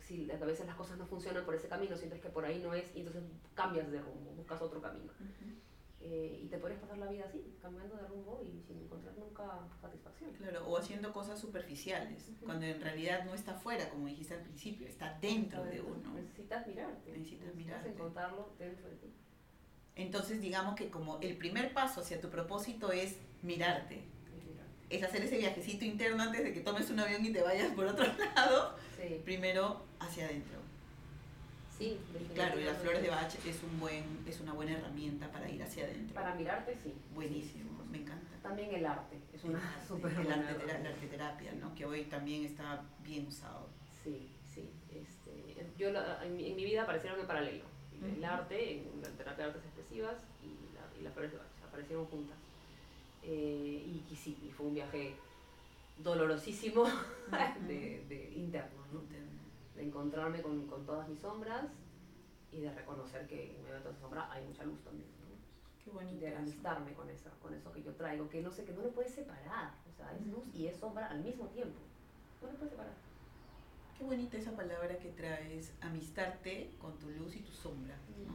si 0.00 0.30
a 0.30 0.36
veces 0.36 0.66
las 0.66 0.76
cosas 0.76 0.98
no 0.98 1.06
funcionan 1.06 1.44
por 1.44 1.54
ese 1.54 1.68
camino, 1.68 1.96
sientes 1.96 2.20
que 2.20 2.28
por 2.28 2.44
ahí 2.44 2.60
no 2.60 2.74
es, 2.74 2.94
y 2.96 3.00
entonces 3.00 3.22
cambias 3.54 3.90
de 3.90 4.00
rumbo, 4.00 4.32
buscas 4.32 4.60
otro 4.60 4.82
camino. 4.82 5.12
Eh, 6.02 6.40
y 6.42 6.46
te 6.46 6.56
puedes 6.56 6.78
pasar 6.78 6.96
la 6.96 7.06
vida 7.08 7.26
así, 7.28 7.54
cambiando 7.60 7.94
de 7.94 8.06
rumbo 8.06 8.42
y 8.42 8.62
sin 8.66 8.78
encontrar 8.78 9.14
nunca 9.18 9.68
satisfacción. 9.80 10.32
Claro, 10.32 10.66
o 10.66 10.78
haciendo 10.78 11.12
cosas 11.12 11.38
superficiales, 11.38 12.30
cuando 12.42 12.64
en 12.64 12.80
realidad 12.80 13.24
no 13.26 13.34
está 13.34 13.54
fuera, 13.54 13.90
como 13.90 14.06
dijiste 14.06 14.34
al 14.34 14.40
principio, 14.40 14.88
está 14.88 15.18
dentro 15.20 15.62
de 15.64 15.82
uno. 15.82 16.14
Necesitas 16.14 16.66
mirarte. 16.66 17.12
Necesitas 17.12 17.54
mirarte. 17.54 17.90
encontrarlo 17.90 18.54
dentro 18.58 18.88
de 18.88 18.96
ti. 18.96 19.12
Entonces, 19.94 20.40
digamos 20.40 20.74
que 20.74 20.88
como 20.88 21.20
el 21.20 21.36
primer 21.36 21.74
paso 21.74 22.00
hacia 22.00 22.18
tu 22.20 22.30
propósito 22.30 22.92
es 22.92 23.18
mirarte. 23.42 24.02
Es 24.88 25.02
hacer 25.02 25.22
ese 25.22 25.36
viajecito 25.36 25.84
interno 25.84 26.22
antes 26.22 26.42
de 26.42 26.52
que 26.52 26.60
tomes 26.60 26.90
un 26.90 26.98
avión 26.98 27.24
y 27.24 27.32
te 27.32 27.42
vayas 27.42 27.72
por 27.74 27.84
otro 27.84 28.06
lado. 28.34 28.74
Primero 29.24 29.84
hacia 30.00 30.24
adentro. 30.24 30.59
Sí, 31.80 31.98
Claro, 32.34 32.60
y 32.60 32.64
las 32.64 32.76
flores 32.76 33.00
de 33.00 33.08
Bach 33.08 33.34
es, 33.34 33.62
un 33.62 33.80
buen, 33.80 34.04
es 34.28 34.38
una 34.40 34.52
buena 34.52 34.72
herramienta 34.72 35.32
para 35.32 35.48
ir 35.48 35.62
hacia 35.62 35.84
adentro. 35.84 36.14
Para 36.14 36.34
mirarte, 36.34 36.76
sí. 36.84 36.92
Buenísimo, 37.14 37.82
me 37.90 38.02
encanta. 38.02 38.36
También 38.42 38.74
el 38.74 38.84
arte, 38.84 39.16
es 39.32 39.42
una 39.44 39.58
súper 39.88 40.12
El 40.12 40.30
arte, 40.30 40.66
la, 40.66 40.90
arte 40.90 41.06
terapia, 41.06 41.52
¿no? 41.52 41.74
que 41.74 41.86
hoy 41.86 42.04
también 42.04 42.44
está 42.44 42.82
bien 43.02 43.26
usado. 43.26 43.66
Sí, 44.04 44.28
sí. 44.54 44.68
Este, 44.90 45.66
yo 45.78 45.88
en, 45.88 46.36
mi, 46.36 46.64
vida 46.66 46.82
aparecieron 46.82 47.18
en 47.18 47.26
paralelo. 47.26 47.64
El 48.14 48.22
arte, 48.26 48.82
en 48.82 49.00
la 49.00 49.08
terapia 49.08 49.46
de 49.46 49.50
artes 49.52 49.64
expresivas 49.64 50.16
y, 50.42 50.74
la, 50.74 51.00
y 51.00 51.02
las 51.02 51.14
flores 51.14 51.32
de 51.32 51.38
Bach, 51.38 51.46
aparecieron 51.66 52.04
juntas. 52.04 52.36
Eh, 53.22 54.02
y, 54.10 54.16
sí, 54.16 54.36
y 54.46 54.50
fue 54.50 54.66
un 54.66 54.74
viaje 54.74 55.14
dolorosísimo 55.96 56.84
de, 57.66 58.04
de 58.06 58.32
interno, 58.36 58.84
¿no? 58.92 59.29
De 59.80 59.86
encontrarme 59.86 60.42
con, 60.42 60.66
con, 60.66 60.84
todas 60.84 61.08
mis 61.08 61.18
sombras 61.18 61.64
y 62.52 62.60
de 62.60 62.70
reconocer 62.72 63.26
que 63.26 63.56
en 63.56 63.62
medio 63.62 63.76
de 63.76 63.80
toda 63.80 63.92
esa 63.92 64.00
sombra 64.02 64.32
hay 64.32 64.44
mucha 64.44 64.64
luz 64.64 64.78
también. 64.84 65.08
Qué 65.82 65.90
bonito. 65.90 66.20
De 66.20 66.36
amistarme 66.36 66.92
con 66.92 67.08
eso, 67.08 67.30
con 67.40 67.54
eso 67.54 67.72
que 67.72 67.82
yo 67.82 67.94
traigo, 67.94 68.28
que 68.28 68.42
no 68.42 68.50
sé, 68.50 68.64
que 68.64 68.72
no 68.72 68.82
lo 68.82 68.90
puedes 68.90 69.12
separar. 69.14 69.72
O 69.90 69.96
sea, 69.96 70.14
es 70.14 70.26
luz 70.26 70.44
y 70.52 70.66
es 70.66 70.76
sombra 70.76 71.06
al 71.06 71.22
mismo 71.22 71.46
tiempo. 71.46 71.80
No 72.42 72.48
lo 72.48 72.58
puedes 72.58 72.72
separar. 72.72 72.92
Qué 73.96 74.04
bonita 74.04 74.36
esa 74.36 74.52
palabra 74.52 74.98
que 74.98 75.08
traes, 75.10 75.72
amistarte 75.80 76.72
con 76.78 76.98
tu 76.98 77.08
luz 77.10 77.34
y 77.36 77.40
tu 77.40 77.52
sombra, 77.52 77.96
¿no? 78.26 78.34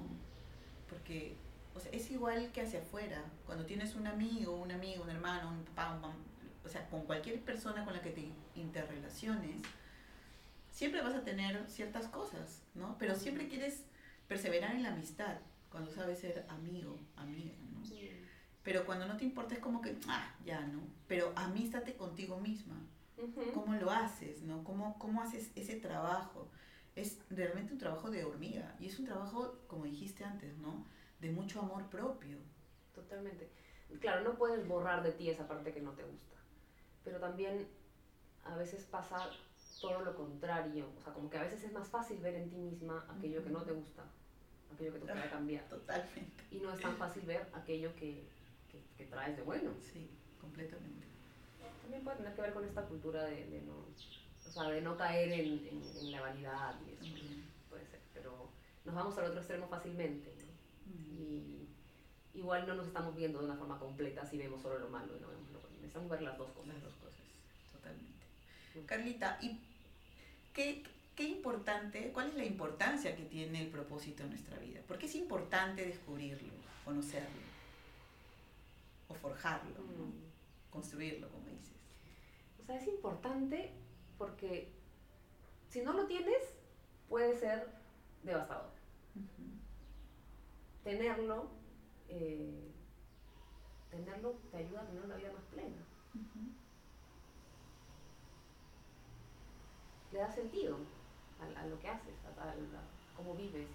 Porque 0.89 1.35
o 1.75 1.79
sea, 1.79 1.91
es 1.91 2.09
igual 2.09 2.51
que 2.51 2.61
hacia 2.61 2.79
afuera. 2.79 3.23
Cuando 3.45 3.65
tienes 3.65 3.95
un 3.95 4.07
amigo, 4.07 4.55
un 4.55 4.71
amigo, 4.71 5.03
un 5.03 5.09
hermano, 5.09 5.49
un 5.49 5.63
papá, 5.65 5.99
un 6.01 6.35
o 6.65 6.69
sea, 6.69 6.89
con 6.89 7.05
cualquier 7.05 7.41
persona 7.41 7.85
con 7.85 7.93
la 7.93 8.01
que 8.01 8.09
te 8.09 8.31
interrelaciones, 8.55 9.57
siempre 10.75 11.01
vas 11.01 11.15
a 11.15 11.23
tener 11.23 11.65
ciertas 11.69 12.07
cosas, 12.09 12.61
¿no? 12.73 12.97
Pero 12.99 13.15
siempre 13.15 13.47
quieres 13.47 13.85
perseverar 14.27 14.75
en 14.75 14.83
la 14.83 14.91
amistad, 14.91 15.37
cuando 15.71 15.89
sabes 15.89 16.19
ser 16.19 16.45
amigo, 16.49 16.99
amiga, 17.15 17.55
¿no? 17.71 17.81
Pero 18.61 18.85
cuando 18.85 19.07
no 19.07 19.15
te 19.15 19.23
importa 19.23 19.55
es 19.55 19.61
como 19.61 19.81
que, 19.81 19.95
ah, 20.09 20.35
ya, 20.43 20.59
¿no? 20.67 20.81
Pero 21.07 21.31
amístate 21.35 21.95
contigo 21.95 22.39
misma. 22.39 22.75
¿Cómo 23.53 23.73
lo 23.75 23.89
haces, 23.89 24.41
no? 24.41 24.65
¿Cómo, 24.65 24.99
¿Cómo 24.99 25.21
haces 25.21 25.49
ese 25.55 25.77
trabajo? 25.77 26.49
Es 26.95 27.19
realmente 27.29 27.71
un 27.71 27.79
trabajo 27.79 28.11
de 28.11 28.25
hormiga 28.25 28.75
y 28.77 28.87
es 28.87 28.99
un 28.99 29.05
trabajo, 29.05 29.57
como 29.67 29.85
dijiste 29.85 30.25
antes, 30.25 30.57
¿no? 30.57 30.85
De 31.21 31.31
mucho 31.31 31.61
amor 31.61 31.89
propio. 31.89 32.37
Totalmente. 32.93 33.49
Claro, 34.01 34.23
no 34.23 34.35
puedes 34.35 34.67
borrar 34.67 35.03
de 35.03 35.13
ti 35.13 35.29
esa 35.29 35.47
parte 35.47 35.71
que 35.73 35.79
no 35.79 35.91
te 35.91 36.03
gusta, 36.03 36.35
pero 37.03 37.19
también 37.19 37.65
a 38.43 38.55
veces 38.57 38.83
pasa 38.83 39.29
todo 39.79 40.01
lo 40.01 40.15
contrario. 40.15 40.87
O 40.97 41.01
sea, 41.01 41.13
como 41.13 41.29
que 41.29 41.37
a 41.37 41.43
veces 41.43 41.63
es 41.63 41.73
más 41.73 41.87
fácil 41.89 42.19
ver 42.19 42.35
en 42.35 42.49
ti 42.49 42.57
misma 42.57 43.05
aquello 43.09 43.43
que 43.43 43.49
no 43.49 43.61
te 43.61 43.71
gusta, 43.71 44.03
aquello 44.73 44.93
que 44.93 44.99
te 44.99 45.05
gustaría 45.05 45.29
cambiar. 45.29 45.67
Totalmente. 45.69 46.43
Y 46.51 46.59
no 46.59 46.73
es 46.73 46.81
tan 46.81 46.95
fácil 46.97 47.23
ver 47.23 47.47
aquello 47.53 47.95
que, 47.95 48.23
que, 48.97 49.05
traes 49.05 49.37
de 49.37 49.43
bueno. 49.43 49.71
Sí, 49.93 50.09
completamente. 50.39 51.05
También 51.81 52.03
puede 52.03 52.17
tener 52.17 52.35
que 52.35 52.41
ver 52.41 52.53
con 52.53 52.65
esta 52.65 52.85
cultura 52.85 53.23
de, 53.25 53.45
de 53.47 53.61
no, 53.61 53.73
o 53.75 54.51
sea, 54.51 54.63
de 54.69 54.81
no 54.81 54.97
caer 54.97 55.31
en, 55.31 55.67
en, 55.67 56.11
la 56.11 56.21
vanidad 56.21 56.75
y 56.87 56.93
eso. 56.93 57.15
Puede 57.69 57.85
ser, 57.85 57.99
pero 58.13 58.49
nos 58.85 58.95
vamos 58.95 59.17
al 59.17 59.25
otro 59.25 59.39
extremo 59.39 59.67
fácilmente. 59.67 60.33
Y 60.87 61.67
igual 62.33 62.67
no 62.67 62.75
nos 62.75 62.87
estamos 62.87 63.15
viendo 63.15 63.39
de 63.39 63.45
una 63.45 63.55
forma 63.55 63.79
completa 63.79 64.25
si 64.25 64.37
vemos 64.37 64.61
solo 64.61 64.79
lo 64.79 64.89
malo 64.89 65.15
y 65.15 65.19
no 65.19 65.27
vemos 65.27 65.49
lo 65.51 65.59
bueno. 65.59 65.75
Necesitamos 65.77 66.09
ver 66.09 66.21
las 66.21 66.37
dos 66.37 66.51
cosas. 66.51 66.73
Las 66.73 66.83
dos 66.83 66.93
cosas, 66.95 67.21
totalmente. 67.71 68.24
Carlita, 68.85 69.37
¿y 69.41 69.59
qué, 70.53 70.83
qué 71.15 71.23
importante, 71.23 72.11
cuál 72.11 72.29
es 72.29 72.35
la 72.35 72.45
importancia 72.45 73.15
que 73.15 73.23
tiene 73.23 73.61
el 73.61 73.69
propósito 73.69 74.23
en 74.23 74.29
nuestra 74.29 74.57
vida? 74.59 74.81
¿Por 74.87 74.97
qué 74.97 75.05
es 75.05 75.15
importante 75.15 75.85
descubrirlo, 75.85 76.53
conocerlo? 76.83 77.45
O 79.07 79.13
forjarlo, 79.13 79.81
mm. 79.81 80.71
construirlo, 80.71 81.29
como 81.29 81.47
dices. 81.47 81.75
O 82.59 82.63
sea, 82.63 82.77
es 82.77 82.87
importante 82.87 83.71
porque 84.17 84.71
si 85.69 85.81
no 85.81 85.93
lo 85.93 86.05
tienes, 86.07 86.41
puede 87.09 87.37
ser 87.37 87.69
devastador. 88.23 88.71
Tenerlo, 90.83 91.49
eh, 92.07 92.71
tenerlo 93.89 94.39
te 94.51 94.57
ayuda 94.57 94.81
a 94.81 94.85
tener 94.85 95.03
una 95.03 95.15
vida 95.15 95.31
más 95.31 95.43
plena. 95.45 95.85
Le 100.15 100.21
da 100.21 100.31
sentido 100.31 100.77
a, 101.39 101.65
lo 101.67 101.79
que 101.79 101.89
haces, 101.89 102.15
a, 102.25 103.15
cómo 103.17 103.35
vives. 103.35 103.67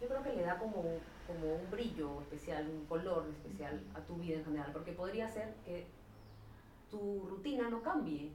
Yo 0.00 0.08
creo 0.08 0.22
que 0.22 0.34
le 0.34 0.42
da 0.42 0.58
como, 0.58 0.82
como 1.26 1.54
un 1.54 1.70
brillo 1.70 2.20
especial, 2.20 2.68
un 2.68 2.84
color 2.84 3.26
especial 3.30 3.80
a 3.94 4.00
tu 4.00 4.16
vida 4.16 4.36
en 4.36 4.44
general, 4.44 4.70
porque 4.72 4.92
podría 4.92 5.28
ser 5.28 5.54
que 5.64 5.86
tu 6.90 7.26
rutina 7.26 7.70
no 7.70 7.82
cambie, 7.82 8.32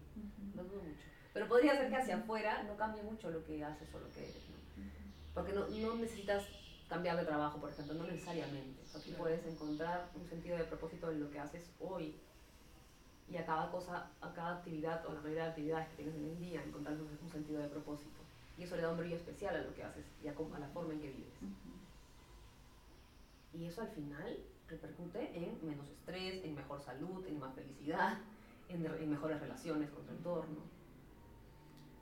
no 0.56 0.64
dudo 0.64 0.82
mucho, 0.82 1.06
pero 1.32 1.48
podría 1.48 1.76
ser 1.76 1.90
que 1.90 1.96
hacia 1.96 2.18
afuera 2.18 2.64
no 2.64 2.76
cambie 2.76 3.04
mucho 3.04 3.30
lo 3.30 3.44
que 3.46 3.64
haces 3.64 3.94
o 3.94 4.00
lo 4.00 4.12
que 4.12 4.24
eres, 4.24 4.44
porque 5.36 5.54
no, 5.54 5.68
no 5.68 5.96
necesitas 5.96 6.48
cambiar 6.88 7.18
de 7.18 7.26
trabajo, 7.26 7.60
por 7.60 7.70
ejemplo, 7.70 7.94
no 7.94 8.06
necesariamente. 8.06 8.82
Aquí 8.98 9.12
puedes 9.12 9.46
encontrar 9.46 10.10
un 10.16 10.28
sentido 10.28 10.58
de 10.58 10.64
propósito 10.64 11.12
en 11.12 11.22
lo 11.22 11.30
que 11.30 11.40
haces 11.40 11.70
hoy 11.80 12.16
y 13.32 13.38
a 13.38 13.46
cada 13.46 13.70
cosa, 13.70 14.10
a 14.22 14.34
cada 14.34 14.58
actividad 14.58 15.06
o 15.06 15.14
la 15.14 15.22
mayoría 15.22 15.44
de 15.44 15.50
actividades 15.50 15.88
que 15.90 15.96
tienes 15.98 16.16
en 16.16 16.26
el 16.26 16.40
día, 16.40 16.64
encontrar 16.64 16.98
un 17.00 17.30
sentido 17.30 17.62
de 17.62 17.68
propósito. 17.68 18.20
Y 18.58 18.64
eso 18.64 18.76
le 18.76 18.82
da 18.82 18.92
un 18.92 18.98
brillo 18.98 19.16
especial 19.16 19.56
a 19.56 19.62
lo 19.62 19.74
que 19.74 19.84
haces 19.84 20.06
y 20.24 20.28
a, 20.28 20.32
la 20.32 20.68
forma 20.68 20.94
en 20.94 21.00
que 21.00 21.12
vives. 21.12 21.34
Y 23.54 23.66
eso 23.66 23.82
al 23.82 23.90
final 23.90 24.38
repercute 24.68 25.32
en 25.38 25.66
menos 25.66 25.88
estrés, 25.90 26.44
en 26.44 26.56
mejor 26.56 26.82
salud, 26.82 27.26
en 27.26 27.40
más 27.40 27.54
felicidad, 27.56 28.18
en, 28.68 28.86
en 28.86 29.10
mejores 29.10 29.40
relaciones 29.40 29.90
con 29.92 30.06
tu 30.06 30.12
entorno. 30.12 30.60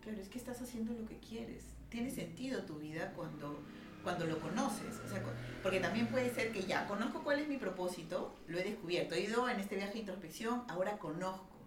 Claro, 0.02 0.20
es 0.20 0.30
que 0.30 0.38
estás 0.38 0.62
haciendo 0.62 0.94
lo 0.94 1.06
que 1.06 1.20
quieres. 1.20 1.66
Tiene 1.90 2.10
sentido 2.10 2.64
tu 2.64 2.76
vida 2.76 3.14
cuando 3.16 3.60
cuando 4.08 4.26
lo 4.26 4.40
conoces. 4.40 5.02
O 5.06 5.10
sea, 5.10 5.22
porque 5.62 5.82
también 5.82 6.08
puede 6.08 6.34
ser 6.34 6.54
que 6.54 6.64
ya 6.64 6.88
conozco 6.88 7.26
cuál 7.26 7.40
es 7.40 7.50
mi 7.50 7.58
propósito, 7.58 8.34
lo 8.48 8.58
he 8.58 8.64
descubierto, 8.64 9.16
he 9.16 9.20
ido 9.20 9.50
en 9.50 9.60
este 9.60 9.76
viaje 9.76 9.96
de 9.96 10.00
introspección, 10.00 10.64
ahora 10.70 10.98
conozco. 10.98 11.58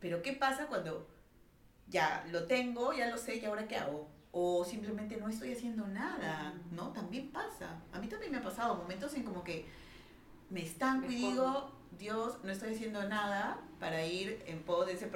Pero 0.00 0.20
¿qué 0.20 0.32
pasa 0.32 0.66
cuando 0.66 1.06
ya 1.86 2.26
lo 2.32 2.48
tengo, 2.48 2.92
ya 2.94 3.08
lo 3.08 3.16
sé, 3.16 3.36
y 3.36 3.44
ahora 3.44 3.68
qué 3.68 3.76
hago? 3.76 4.08
O 4.32 4.64
simplemente 4.64 5.18
no 5.18 5.28
estoy 5.28 5.52
haciendo 5.52 5.86
nada, 5.86 6.52
¿no? 6.72 6.88
También 6.88 7.30
pasa. 7.30 7.80
A 7.92 8.00
mí 8.00 8.08
también 8.08 8.32
me 8.32 8.38
ha 8.38 8.42
pasado 8.42 8.74
momentos 8.74 9.14
en 9.14 9.22
como 9.22 9.44
que 9.44 9.64
me 10.50 10.62
estanco 10.62 11.12
y 11.12 11.14
digo, 11.14 11.70
Dios, 11.96 12.38
no 12.42 12.50
estoy 12.50 12.74
haciendo 12.74 13.08
nada 13.08 13.60
para 13.78 14.04
ir 14.04 14.42
en 14.46 14.64
pos 14.64 14.86
de 14.86 14.94
ese 14.94 15.08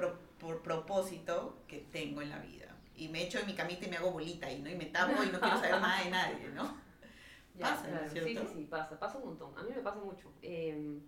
propósito 0.62 1.58
que 1.66 1.78
tengo 1.78 2.22
en 2.22 2.30
la 2.30 2.38
vida 2.38 2.61
y 2.96 3.08
me 3.08 3.24
echo 3.24 3.38
en 3.38 3.46
mi 3.46 3.54
camita 3.54 3.86
y 3.86 3.90
me 3.90 3.96
hago 3.96 4.12
bolita 4.12 4.50
y 4.50 4.60
¿no? 4.60 4.70
Y 4.70 4.76
me 4.76 4.86
tapo 4.86 5.22
y 5.22 5.30
no 5.30 5.40
quiero 5.40 5.56
saber 5.56 5.80
nada 5.80 6.04
de 6.04 6.10
nadie, 6.10 6.48
¿no? 6.54 6.76
pasa, 7.60 8.08
¿cierto? 8.08 8.28
Sí, 8.28 8.36
sí, 8.36 8.54
sí, 8.54 8.66
pasa, 8.70 8.98
pasa 8.98 9.18
un 9.18 9.26
montón. 9.26 9.56
A 9.58 9.62
mí 9.62 9.70
me 9.74 9.82
pasa 9.82 10.00
mucho. 10.00 10.32
Eh, 10.42 11.00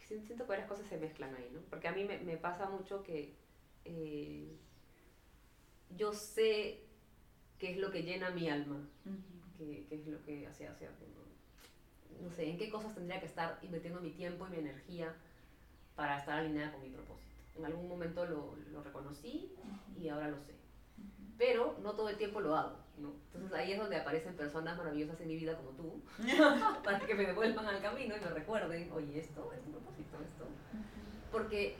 siento 0.00 0.44
que 0.44 0.48
varias 0.48 0.68
cosas 0.68 0.86
se 0.86 0.98
mezclan 0.98 1.34
ahí, 1.34 1.50
¿no? 1.52 1.60
Porque 1.68 1.88
a 1.88 1.92
mí 1.92 2.04
me, 2.04 2.18
me 2.20 2.36
pasa 2.36 2.68
mucho 2.68 3.02
que 3.02 3.34
eh, 3.84 4.56
yo 5.96 6.12
sé 6.12 6.84
qué 7.58 7.72
es 7.72 7.78
lo 7.78 7.90
que 7.90 8.02
llena 8.02 8.30
mi 8.30 8.48
alma, 8.48 8.88
qué, 9.58 9.86
qué, 9.88 9.96
es 9.96 10.06
lo 10.06 10.22
que 10.24 10.46
hace, 10.46 10.66
hace, 10.66 10.86
no, 10.86 12.24
no 12.26 12.30
sé, 12.34 12.48
en 12.48 12.56
qué 12.56 12.70
cosas 12.70 12.94
tendría 12.94 13.20
que 13.20 13.26
estar 13.26 13.58
invirtiendo 13.62 14.00
mi 14.00 14.10
tiempo 14.10 14.46
y 14.46 14.50
mi 14.50 14.58
energía 14.58 15.14
para 15.94 16.18
estar 16.18 16.38
alineada 16.38 16.72
con 16.72 16.82
mi 16.82 16.90
propósito. 16.90 17.34
En 17.56 17.64
algún 17.64 17.88
momento 17.88 18.24
lo, 18.24 18.56
lo 18.70 18.82
reconocí 18.82 19.52
y 20.00 20.08
ahora 20.08 20.28
lo 20.28 20.40
sé 20.40 20.57
pero 21.38 21.76
no 21.82 21.92
todo 21.94 22.08
el 22.08 22.16
tiempo 22.16 22.40
lo 22.40 22.56
hago. 22.56 22.76
¿no? 22.98 23.12
Entonces 23.32 23.56
ahí 23.56 23.72
es 23.72 23.78
donde 23.78 23.96
aparecen 23.96 24.34
personas 24.34 24.76
maravillosas 24.76 25.20
en 25.20 25.28
mi 25.28 25.36
vida 25.36 25.56
como 25.56 25.70
tú, 25.70 26.02
para 26.84 26.98
que 27.00 27.14
me 27.14 27.26
devuelvan 27.26 27.66
al 27.66 27.80
camino 27.80 28.16
y 28.16 28.20
me 28.20 28.28
recuerden, 28.28 28.90
oye, 28.92 29.20
esto 29.20 29.52
es 29.52 29.64
un 29.64 29.72
propósito, 29.72 30.16
esto. 30.20 30.44
Porque 31.30 31.76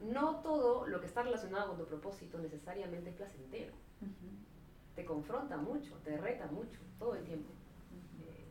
no 0.00 0.36
todo 0.36 0.86
lo 0.86 1.00
que 1.00 1.06
está 1.06 1.22
relacionado 1.22 1.68
con 1.68 1.78
tu 1.78 1.86
propósito 1.86 2.38
necesariamente 2.38 3.10
es 3.10 3.16
placentero. 3.16 3.72
Te 4.94 5.04
confronta 5.04 5.56
mucho, 5.56 5.94
te 6.04 6.16
reta 6.16 6.46
mucho, 6.46 6.80
todo 6.98 7.16
el 7.16 7.24
tiempo. 7.24 7.50
Eh, 8.20 8.46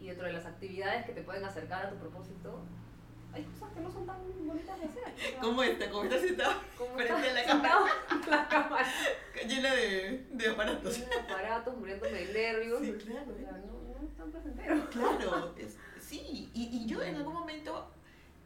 Y 0.00 0.06
dentro 0.06 0.26
de 0.26 0.32
las 0.32 0.46
actividades 0.46 1.04
que 1.06 1.12
te 1.12 1.22
pueden 1.22 1.44
acercar 1.44 1.86
a 1.86 1.90
tu 1.90 1.96
propósito, 1.96 2.60
hay 3.34 3.42
cosas 3.44 3.72
que 3.74 3.80
no 3.80 3.90
son 3.92 4.06
tan 4.06 4.16
bonitas 4.46 4.78
de 4.80 4.86
hacer. 4.86 5.02
¿Cómo 5.40 5.62
está? 5.62 5.90
¿Cómo 5.90 6.04
está 6.04 6.18
sentado? 6.18 6.54
¿Cómo 6.78 6.94
frente 6.96 7.12
a 7.30 7.32
la 7.34 7.44
cámara? 7.44 7.84
la 8.28 8.48
cámara. 8.48 8.86
Llena 9.46 9.74
de, 9.74 10.26
de 10.30 10.48
aparatos. 10.48 11.08
De 11.08 11.14
aparatos, 11.16 11.76
muriéndome 11.76 12.12
de 12.12 12.32
nervios. 12.32 12.80
Sí, 12.80 12.92
claro. 13.04 13.34
Sea, 13.36 13.52
no, 13.52 14.00
no 14.00 14.06
es 14.06 14.16
tan 14.16 14.30
placentero. 14.30 14.90
Claro, 14.90 15.54
es- 15.58 15.76
sí. 16.00 16.50
Y, 16.54 16.68
y 16.76 16.86
yo 16.86 17.02
en 17.02 17.16
algún 17.16 17.34
momento 17.34 17.88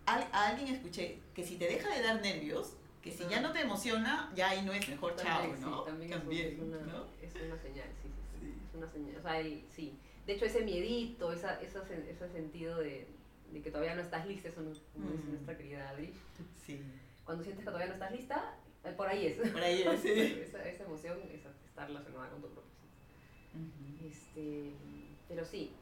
a 0.07 0.47
alguien 0.49 0.73
escuché 0.75 1.19
que 1.35 1.45
si 1.45 1.57
te 1.57 1.67
deja 1.67 1.93
de 1.93 2.01
dar 2.03 2.21
nervios, 2.23 2.75
que 3.03 3.11
si 3.11 3.27
ya 3.29 3.41
no 3.41 3.53
te 3.53 3.61
emociona, 3.61 4.31
ya 4.37 4.51
ahí 4.51 4.63
no 4.65 4.73
es 4.73 4.89
mejor 4.89 5.17
chao, 5.17 5.47
¿no? 5.61 5.81
sí, 5.81 5.87
también, 5.91 6.11
es 6.13 6.17
un- 6.17 6.21
También, 6.23 6.47
es, 6.49 6.59
una, 6.61 6.77
¿no? 6.79 7.05
es 7.23 7.35
una 7.35 7.59
señal, 7.61 7.89
sí, 8.03 8.09
sí, 8.09 8.39
sí. 8.41 8.47
Sí. 8.47 8.55
Es 8.69 8.75
una 8.77 8.91
señal. 8.93 9.17
O 9.19 9.23
sea, 9.23 9.41
el- 9.41 9.65
sí. 9.75 9.99
De 10.27 10.33
hecho, 10.35 10.45
ese 10.45 10.61
miedito, 10.63 11.33
esa, 11.33 11.61
esa, 11.61 11.83
ese 11.83 12.29
sentido 12.33 12.79
de, 12.79 13.07
de 13.53 13.63
que 13.63 13.71
todavía 13.71 13.95
no 13.95 14.03
estás 14.03 14.27
lista, 14.27 14.49
eso 14.49 14.61
no- 14.63 14.73
como 14.93 15.11
dice 15.11 15.25
Mm. 15.25 15.31
nuestra 15.33 15.57
querida 15.57 15.89
Adri. 15.91 16.13
Sí. 16.65 16.83
Cuando 17.25 17.43
sientes 17.43 17.65
que 17.65 17.71
todavía 17.71 17.89
no 17.89 17.95
estás 17.95 18.13
lista, 18.13 18.57
eh, 18.85 18.93
por 18.97 19.09
ahí 19.09 19.27
es. 19.27 19.37
Por 19.51 19.61
ahí 19.63 19.83
es, 19.83 20.01
sí. 20.01 20.11
esa, 20.43 20.69
esa 20.69 20.85
emoción 20.85 21.19
esa, 21.33 21.51
está 21.67 21.87
relacionada 21.87 22.31
con 22.31 22.41
tu 22.43 22.49
propósito. 22.49 22.85
Ujú. 23.55 24.07
Este, 24.09 24.73
pero 25.29 25.45
sí, 25.45 25.73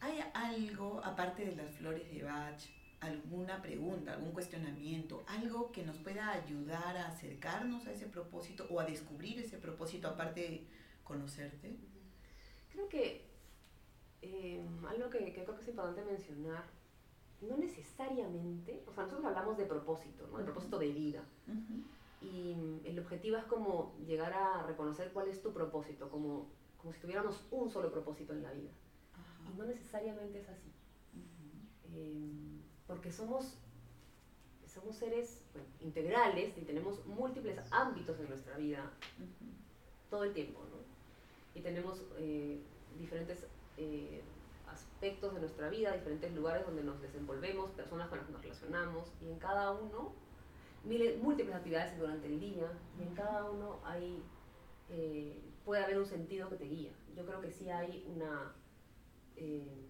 ¿Hay 0.00 0.22
algo, 0.34 1.00
aparte 1.02 1.46
de 1.46 1.56
las 1.56 1.70
flores 1.76 2.12
de 2.12 2.22
Bach, 2.24 2.60
alguna 3.00 3.62
pregunta, 3.62 4.12
algún 4.12 4.32
cuestionamiento, 4.32 5.24
algo 5.26 5.72
que 5.72 5.82
nos 5.82 5.96
pueda 5.96 6.30
ayudar 6.30 6.96
a 6.98 7.08
acercarnos 7.08 7.86
a 7.86 7.92
ese 7.92 8.06
propósito 8.08 8.66
o 8.68 8.80
a 8.80 8.84
descubrir 8.84 9.38
ese 9.38 9.56
propósito, 9.56 10.08
aparte 10.08 10.40
de 10.40 10.66
conocerte? 11.04 11.76
creo 12.70 12.88
que 12.88 13.24
eh, 14.24 14.66
algo 14.88 15.10
que, 15.10 15.32
que 15.32 15.44
creo 15.44 15.54
que 15.54 15.62
es 15.62 15.68
importante 15.68 16.02
mencionar, 16.04 16.64
no 17.40 17.56
necesariamente, 17.56 18.82
o 18.86 18.92
sea, 18.92 19.04
nosotros 19.04 19.26
hablamos 19.26 19.56
de 19.58 19.66
propósito, 19.66 20.26
¿no? 20.30 20.36
de 20.38 20.42
Ujú. 20.44 20.52
propósito 20.52 20.78
de 20.78 20.92
vida. 20.92 21.24
Y 22.20 22.54
mm, 22.54 22.86
el 22.86 22.98
objetivo 22.98 23.36
es 23.36 23.44
como 23.44 23.94
llegar 24.06 24.32
a 24.32 24.62
reconocer 24.66 25.12
cuál 25.12 25.28
es 25.28 25.42
tu 25.42 25.52
propósito, 25.52 26.08
como, 26.08 26.48
como 26.78 26.92
si 26.92 27.00
tuviéramos 27.00 27.44
un 27.50 27.68
solo 27.68 27.90
propósito 27.90 28.32
en 28.32 28.42
la 28.42 28.52
vida. 28.52 28.70
Y 29.46 29.56
no 29.58 29.64
necesariamente 29.64 30.38
es 30.38 30.48
así, 30.48 30.72
Ujú. 31.12 31.92
eh, 31.92 32.60
porque 32.86 33.12
somos, 33.12 33.58
somos 34.66 34.96
seres 34.96 35.44
bueno, 35.52 35.68
integrales 35.80 36.56
y 36.56 36.62
tenemos 36.62 37.04
múltiples 37.06 37.58
ámbitos 37.70 38.18
en 38.20 38.28
nuestra 38.28 38.56
vida 38.56 38.90
todo 40.08 40.24
el 40.24 40.32
tiempo, 40.32 40.60
¿no? 40.70 40.78
Y 41.54 41.60
tenemos 41.62 42.02
eh, 42.16 42.60
diferentes 42.98 43.46
eh, 43.76 44.22
aspectos 44.66 45.34
de 45.34 45.40
nuestra 45.40 45.68
vida, 45.68 45.92
diferentes 45.92 46.32
lugares 46.34 46.64
donde 46.66 46.82
nos 46.82 47.00
desenvolvemos, 47.00 47.70
personas 47.72 48.08
con 48.08 48.18
las 48.18 48.26
que 48.26 48.32
nos 48.32 48.42
relacionamos, 48.42 49.12
y 49.22 49.28
en 49.30 49.38
cada 49.38 49.72
uno, 49.72 50.12
miles, 50.84 51.18
múltiples 51.22 51.54
actividades 51.54 51.98
durante 51.98 52.26
el 52.26 52.40
día, 52.40 52.70
y 52.98 53.02
en 53.02 53.14
cada 53.14 53.50
uno 53.50 53.80
hay, 53.84 54.22
eh, 54.90 55.40
puede 55.64 55.84
haber 55.84 55.98
un 55.98 56.06
sentido 56.06 56.48
que 56.48 56.56
te 56.56 56.64
guía. 56.64 56.92
Yo 57.16 57.24
creo 57.26 57.40
que 57.40 57.50
sí 57.50 57.70
hay 57.70 58.04
una, 58.08 58.52
eh, 59.36 59.86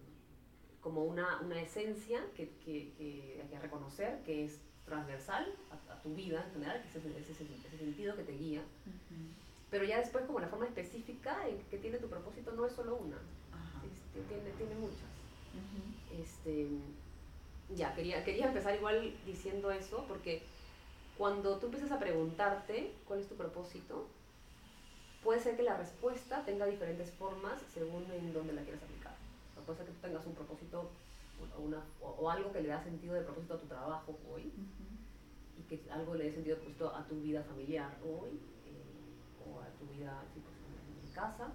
como 0.81 1.03
una, 1.03 1.41
una 1.41 1.59
esencia 1.61 2.21
que, 2.35 2.49
que, 2.57 2.93
que 2.97 3.39
hay 3.41 3.47
que 3.49 3.59
reconocer, 3.59 4.21
que 4.23 4.45
es 4.45 4.61
transversal 4.85 5.51
a, 5.71 5.93
a 5.93 6.01
tu 6.01 6.13
vida 6.13 6.43
en 6.45 6.51
general, 6.53 6.81
que 6.81 6.87
es 6.89 6.95
ese, 6.97 7.17
ese- 7.19 7.43
ese 7.55 7.77
sentido 7.77 8.15
que 8.15 8.23
te 8.23 8.33
guía. 8.33 8.61
Ujú. 8.85 9.15
Pero 9.71 9.83
ya 9.83 9.97
después, 9.97 10.25
como 10.25 10.39
la 10.39 10.47
forma 10.47 10.67
específica 10.67 11.47
en 11.47 11.57
que 11.63 11.79
tiene 11.79 11.97
tu 11.97 12.07
propósito, 12.07 12.51
no 12.51 12.65
es 12.67 12.73
solo 12.73 12.95
una, 12.97 13.17
Ajá. 13.51 13.81
este, 13.83 14.21
tiene, 14.31 14.51
tiene 14.51 14.75
muchas. 14.75 15.09
Ujú. 15.55 16.14
Este, 16.25 16.67
ya, 17.75 17.93
quería, 17.93 18.23
quería 18.23 18.47
empezar 18.47 18.75
igual 18.75 19.13
diciendo 19.25 19.69
eso, 19.69 20.05
porque 20.07 20.41
cuando 21.17 21.57
tú 21.57 21.67
empiezas 21.67 21.91
a 21.91 21.99
preguntarte 21.99 22.91
cuál 23.07 23.19
es 23.19 23.27
tu 23.27 23.35
propósito, 23.35 24.07
puede 25.23 25.39
ser 25.39 25.55
que 25.55 25.63
la 25.63 25.77
respuesta 25.77 26.43
tenga 26.43 26.65
diferentes 26.65 27.11
formas 27.11 27.61
según 27.73 28.03
en 28.11 28.33
dónde 28.33 28.53
la 28.53 28.63
quieras 28.63 28.81
aplicar. 28.81 29.13
O 29.57 29.61
puede 29.61 29.77
ser 29.77 29.85
que 29.87 29.93
tú 29.93 30.01
tengas 30.01 30.25
un 30.25 30.33
propósito 30.33 30.89
o, 31.57 31.61
una, 31.61 31.83
o, 32.01 32.07
o 32.07 32.29
algo 32.29 32.51
que 32.51 32.61
le 32.61 32.69
da 32.69 32.81
sentido 32.81 33.13
de 33.13 33.21
propósito 33.21 33.53
a 33.53 33.59
tu 33.59 33.67
trabajo 33.67 34.17
hoy, 34.31 34.51
y 35.57 35.61
que 35.69 35.79
algo 35.91 36.15
le 36.15 36.25
dé 36.25 36.31
sentido 36.31 36.55
de 36.55 36.61
propósito 36.63 36.95
a 36.95 37.07
tu 37.07 37.21
vida 37.21 37.43
familiar 37.43 37.95
hoy, 38.03 38.29
eh, 38.65 39.45
o 39.45 39.59
a 39.61 39.67
tu 39.77 39.85
vida 39.93 40.23
pues, 40.33 40.55
en 41.05 41.13
casa. 41.13 41.51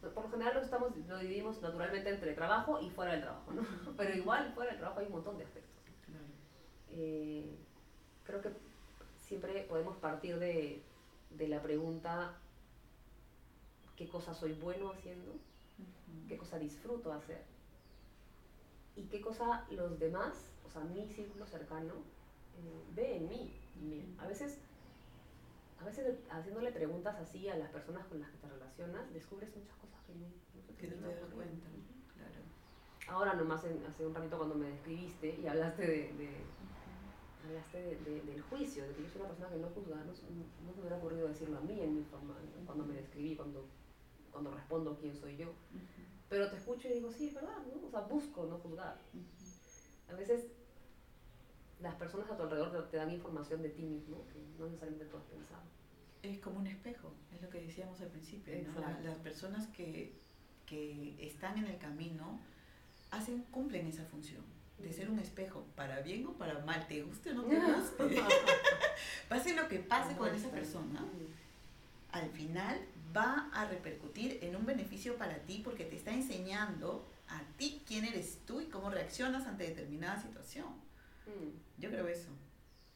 Por 0.00 0.24
lo 0.24 0.30
general 0.30 0.54
lo, 0.54 0.60
estamos, 0.60 0.96
lo 0.96 1.18
dividimos 1.18 1.60
naturalmente 1.60 2.08
entre 2.08 2.34
trabajo 2.34 2.80
y 2.80 2.90
fuera 2.90 3.12
del 3.12 3.22
trabajo, 3.22 3.52
¿no? 3.52 3.62
Pero 3.96 4.16
igual 4.16 4.52
fuera 4.54 4.70
del 4.70 4.80
trabajo 4.80 5.00
hay 5.00 5.06
un 5.06 5.12
montón 5.12 5.36
de 5.38 5.44
aspectos. 5.44 5.82
Claro. 6.06 6.24
Eh, 6.90 7.58
creo 8.24 8.40
que 8.40 8.50
siempre 9.18 9.62
podemos 9.68 9.96
partir 9.98 10.38
de, 10.38 10.82
de 11.30 11.48
la 11.48 11.62
pregunta 11.62 12.34
qué 13.96 14.08
cosa 14.08 14.32
soy 14.32 14.54
bueno 14.54 14.90
haciendo, 14.90 15.32
qué 16.28 16.38
cosa 16.38 16.58
disfruto 16.58 17.12
hacer 17.12 17.44
y 18.96 19.04
qué 19.04 19.20
cosa 19.20 19.66
los 19.70 19.98
demás, 19.98 20.52
o 20.66 20.70
sea, 20.70 20.82
mi 20.82 21.06
círculo 21.08 21.46
cercano, 21.46 21.94
eh, 22.56 22.84
ve 22.94 23.16
en 23.16 23.28
mí. 23.28 23.56
A 24.18 24.26
veces, 24.26 24.58
a 25.80 25.84
veces 25.84 26.18
haciéndole 26.30 26.72
preguntas 26.72 27.16
así 27.16 27.48
a 27.48 27.56
las 27.56 27.70
personas 27.70 28.06
con 28.06 28.20
las 28.20 28.30
que 28.30 28.38
te 28.38 28.48
relacionas, 28.48 29.12
descubres 29.12 29.54
muchas 29.56 29.76
cosas 29.78 29.98
que 30.06 30.14
no, 30.14 30.26
no 30.26 30.32
iban 30.78 31.00
te 31.00 31.14
das 31.14 31.22
ocurrir. 31.24 31.34
cuenta. 31.34 31.66
Claro. 32.14 32.40
Ahora 33.08 33.34
nomás 33.34 33.64
en- 33.64 33.84
hace 33.86 34.06
un 34.06 34.14
ratito 34.14 34.36
cuando 34.36 34.54
me 34.56 34.68
describiste 34.68 35.40
y 35.40 35.46
hablaste 35.46 35.82
de, 35.86 36.12
de- 36.14 36.44
hablaste 37.44 37.78
de- 37.82 37.96
de- 37.98 38.20
del 38.22 38.42
juicio, 38.42 38.86
de 38.86 38.94
que 38.94 39.02
yo 39.04 39.08
soy 39.08 39.20
una 39.22 39.30
persona 39.30 39.48
que 39.50 39.56
no 39.58 39.68
juzga, 39.68 39.96
no, 39.96 40.12
no 40.12 40.72
me 40.74 40.80
hubiera 40.80 40.96
ocurrido 40.98 41.28
decirlo 41.28 41.58
a 41.58 41.62
mí 41.62 41.80
en 41.80 41.96
mi 41.96 42.04
forma, 42.04 42.34
¿no? 42.34 42.66
cuando 42.66 42.84
me 42.84 42.94
describí, 42.94 43.34
cuando, 43.36 43.66
cuando 44.30 44.50
respondo 44.50 44.96
quién 45.00 45.14
soy 45.16 45.36
yo. 45.38 45.52
Pero 46.28 46.48
te 46.50 46.56
escucho 46.56 46.88
y 46.88 46.92
digo, 46.92 47.10
sí, 47.10 47.28
es 47.28 47.34
verdad, 47.34 47.56
¿no? 47.66 47.86
O 47.86 47.90
sea, 47.90 48.02
busco 48.02 48.44
no 48.46 48.58
juzgar. 48.58 49.00
A 50.08 50.12
veces 50.14 50.46
las 51.82 51.94
personas 51.94 52.30
a 52.30 52.36
tu 52.36 52.42
alrededor 52.42 52.88
te, 52.90 52.96
dan 52.96 53.10
información 53.10 53.62
de 53.62 53.70
ti 53.70 53.82
mismo 53.82 54.26
que 54.32 54.38
no 54.58 54.66
necesariamente 54.66 55.06
tú 55.06 55.16
has 55.16 55.24
pensado. 55.24 55.62
Es 56.22 56.38
como 56.38 56.58
un 56.58 56.66
espejo, 56.66 57.12
es 57.34 57.40
lo 57.40 57.48
que 57.48 57.60
decíamos 57.62 58.00
al 58.00 58.08
principio. 58.08 58.54
¿no? 58.74 58.80
La- 58.80 59.00
las 59.00 59.16
personas 59.16 59.66
que, 59.68 60.12
que 60.66 61.16
están 61.26 61.56
en 61.58 61.64
el 61.66 61.78
camino 61.78 62.38
hacen, 63.10 63.42
cumplen 63.50 63.86
esa 63.86 64.04
función 64.04 64.42
de 64.78 64.92
ser 64.94 65.10
un 65.10 65.18
espejo, 65.18 65.64
para 65.76 66.00
bien 66.00 66.26
o 66.26 66.32
para 66.32 66.58
mal, 66.60 66.86
te 66.88 67.02
guste 67.02 67.30
o 67.32 67.34
no 67.34 67.42
te 67.44 67.56
guste. 67.58 68.22
pase 69.28 69.54
lo 69.54 69.68
que 69.68 69.78
pase 69.80 70.16
con 70.16 70.34
esa 70.34 70.50
persona, 70.50 71.04
al 72.12 72.30
final 72.30 72.80
va 73.14 73.50
a 73.52 73.66
repercutir 73.66 74.38
en 74.42 74.56
un 74.56 74.64
beneficio 74.64 75.16
para 75.16 75.36
ti 75.40 75.60
porque 75.64 75.84
te 75.84 75.96
está 75.96 76.12
enseñando 76.12 77.06
a 77.28 77.42
ti 77.58 77.82
quién 77.86 78.04
eres 78.04 78.38
tú 78.46 78.60
y 78.60 78.66
cómo 78.66 78.88
reaccionas 78.90 79.46
ante 79.46 79.64
determinada 79.64 80.20
situación. 80.20 80.66
Mm. 81.30 81.80
Yo 81.80 81.90
creo 81.90 82.08
eso. 82.08 82.28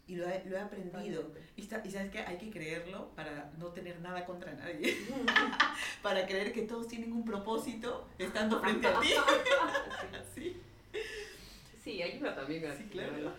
Y 0.07 0.17
lo 0.17 0.29
he, 0.29 0.45
lo 0.45 0.57
he 0.57 0.61
aprendido. 0.61 1.33
Y, 1.57 1.63
está- 1.63 1.81
y 1.85 1.91
sabes 1.91 2.11
que 2.11 2.19
hay 2.19 2.37
que 2.37 2.51
creerlo 2.51 3.09
para 3.17 3.51
no 3.59 3.69
tener 3.69 3.99
nada 4.01 4.25
contra 4.27 4.53
nadie. 4.53 4.95
para 6.03 6.27
creer 6.27 6.53
que 6.53 6.63
todos 6.63 6.89
tienen 6.89 7.13
un 7.13 7.25
propósito 7.25 8.07
estando 8.19 8.61
frente 8.61 8.87
a 8.87 9.01
ti. 9.01 9.09
Sí. 10.35 10.57
Sí, 11.83 12.03
ayuda 12.03 12.35
también 12.35 12.67
a 12.67 12.75
Sí, 12.75 12.85
claro. 12.91 13.13
las, 13.19 13.35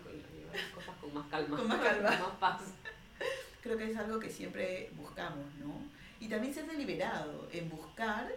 cosas 0.74 0.94
con 1.00 1.12
más 1.14 1.26
calma. 1.28 1.56
Con 1.56 1.68
más 1.68 1.78
calma. 1.80 2.08
con 2.10 2.18
más 2.20 2.38
paz. 2.38 2.62
Creo 3.62 3.76
que 3.76 3.90
es 3.90 3.96
algo 3.96 4.18
que 4.20 4.30
siempre 4.30 4.90
buscamos, 4.96 5.44
¿no? 5.56 5.74
Y 6.20 6.28
también 6.28 6.54
ser 6.54 6.66
deliberado 6.66 7.48
en 7.52 7.68
buscar 7.68 8.28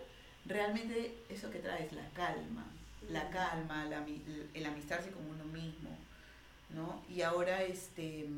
realmente 0.45 1.15
eso 1.29 1.49
que 1.51 1.59
traes, 1.59 1.91
la 1.93 2.07
calma. 2.09 2.65
La 3.09 3.29
calma, 3.29 3.85
la 3.85 4.05
el 4.53 4.65
amistarse 4.65 5.11
con 5.11 5.25
uno 5.25 5.45
mismo. 5.45 5.88
Y 7.19 7.21
ahora, 7.21 7.61
este, 7.63 8.29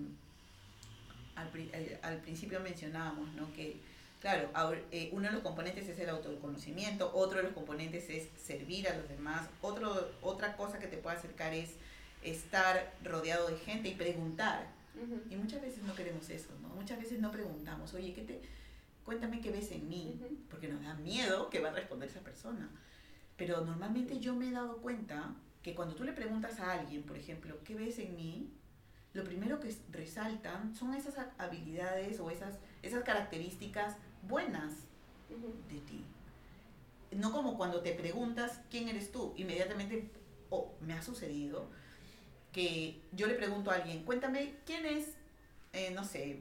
al, 1.35 1.47
pri- 1.49 1.69
al- 2.01 2.17
principio 2.21 2.59
mencionábamos, 2.61 3.31
¿no? 3.35 3.53
Que, 3.53 3.75
claro, 4.19 4.49
eh, 4.91 5.09
uno 5.11 5.27
de 5.27 5.33
los 5.33 5.43
componentes 5.43 5.87
es 5.87 5.99
el 5.99 6.09
autoconocimiento, 6.09 7.11
otro 7.13 7.37
de 7.37 7.43
los 7.43 7.53
componentes 7.53 8.09
es 8.09 8.27
servir 8.43 8.87
a 8.87 8.97
los 8.97 9.07
demás, 9.07 9.47
otro, 9.61 10.09
otra 10.23 10.57
cosa 10.57 10.79
que 10.79 10.87
te 10.87 10.97
puede 10.97 11.15
acercar 11.17 11.53
es 11.53 11.69
estar 12.23 12.91
rodeado 13.03 13.49
de 13.49 13.57
gente 13.57 13.89
y 13.89 13.93
preguntar. 13.93 14.65
Y 15.29 15.35
muchas 15.35 15.61
veces 15.61 15.83
no 15.83 15.93
queremos 15.93 16.27
eso, 16.31 16.49
¿no? 16.63 16.69
Muchas 16.69 16.97
veces 16.97 17.19
no 17.19 17.29
preguntamos, 17.29 17.93
oye, 17.93 18.15
¿qué 18.15 18.23
te, 18.23 18.41
cuéntame 19.05 19.41
qué 19.41 19.51
ves 19.51 19.69
en 19.73 19.87
mí, 19.87 20.19
porque 20.49 20.67
nos 20.69 20.81
da 20.83 20.95
miedo 20.95 21.51
que 21.51 21.59
va 21.59 21.69
a 21.69 21.73
responder 21.73 22.09
esa 22.09 22.21
persona. 22.21 22.67
Pero 23.37 23.61
normalmente 23.63 24.19
yo 24.19 24.35
me 24.35 24.47
he 24.47 24.51
dado 24.51 24.77
cuenta 24.77 25.35
que 25.61 25.75
cuando 25.75 25.93
tú 25.93 26.03
le 26.03 26.13
preguntas 26.13 26.59
a 26.59 26.71
alguien, 26.79 27.03
por 27.03 27.15
ejemplo, 27.15 27.55
¿qué 27.63 27.75
ves 27.75 27.99
en 27.99 28.15
mí? 28.15 28.49
Lo 29.13 29.23
primero 29.23 29.59
que 29.59 29.75
resaltan 29.91 30.73
son 30.75 30.93
esas 30.93 31.17
ha- 31.17 31.31
habilidades 31.37 32.19
o 32.19 32.29
esas, 32.31 32.55
esas 32.81 33.03
características 33.03 33.95
buenas 34.23 34.73
de 35.69 35.79
ti. 35.81 36.05
no 37.11 37.31
como 37.33 37.57
cuando 37.57 37.81
te 37.81 37.93
preguntas 37.93 38.61
quién 38.69 38.87
eres 38.87 39.11
tú, 39.11 39.33
inmediatamente, 39.35 40.09
o 40.49 40.73
me 40.79 40.93
ha 40.93 41.01
sucedido, 41.01 41.67
que 42.53 43.01
yo 43.11 43.27
le 43.27 43.33
pregunto 43.35 43.69
a 43.71 43.75
alguien, 43.75 44.03
cuéntame 44.05 44.55
quién 44.65 44.85
es, 44.85 45.09
eh, 45.73 45.91
no 45.91 46.03
sé, 46.05 46.39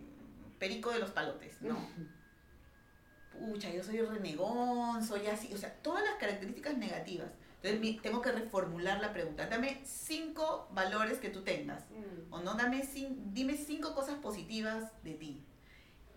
Perico 0.60 0.90
de 0.92 0.98
los 1.00 1.10
Palotes, 1.10 1.60
¿no? 1.62 1.76
Pucha, 3.32 3.70
yo 3.70 3.82
soy 3.82 4.00
renegón, 4.02 5.04
soy 5.04 5.26
así, 5.28 5.52
o 5.54 5.56
sea, 5.56 5.72
todas 5.82 6.04
las 6.04 6.14
características 6.16 6.76
negativas. 6.76 7.30
Entonces 7.62 8.02
tengo 8.02 8.22
que 8.22 8.32
reformular 8.32 9.00
la 9.00 9.12
pregunta. 9.12 9.46
Dame 9.46 9.80
cinco 9.84 10.68
valores 10.72 11.18
que 11.18 11.28
tú 11.28 11.42
tengas. 11.42 11.82
Mm. 11.90 12.32
O 12.32 12.40
no, 12.40 12.54
dame 12.54 12.86
dime 13.32 13.56
cinco 13.56 13.94
cosas 13.94 14.16
positivas 14.16 14.90
de 15.02 15.14
ti. 15.14 15.42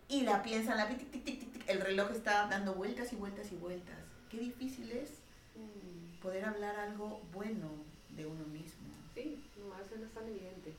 Y 0.07 0.21
la 0.21 0.41
piensa, 0.41 0.75
la 0.75 0.87
tic, 0.87 1.11
tic, 1.11 1.23
tic, 1.23 1.51
tic, 1.51 1.69
el 1.69 1.81
reloj 1.81 2.11
está 2.11 2.47
dando 2.47 2.75
vueltas 2.75 3.11
y 3.11 3.15
vueltas 3.17 3.51
y 3.51 3.55
vueltas. 3.55 3.97
Qué 4.29 4.37
difícil 4.37 4.91
es 4.91 5.09
mm. 5.55 6.21
poder 6.21 6.45
hablar 6.45 6.77
algo 6.79 7.21
bueno 7.33 7.69
de 8.11 8.25
uno 8.25 8.45
mismo. 8.45 8.87
Sí, 9.13 9.43
no, 9.57 9.77
eso 9.79 9.95
no 9.97 10.05
es 10.05 10.11
tan 10.13 10.27
evidente. 10.27 10.73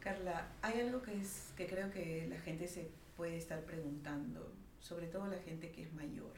Carla, 0.00 0.48
hay 0.62 0.80
algo 0.80 1.00
que, 1.00 1.18
es, 1.18 1.52
que 1.56 1.66
creo 1.66 1.90
que 1.90 2.26
la 2.28 2.38
gente 2.40 2.68
se 2.68 2.90
puede 3.16 3.36
estar 3.38 3.60
preguntando, 3.62 4.52
sobre 4.80 5.06
todo 5.06 5.26
la 5.28 5.38
gente 5.38 5.70
que 5.70 5.82
es 5.82 5.92
mayor. 5.94 6.32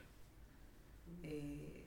Mm. 1.07 1.25
Eh, 1.25 1.86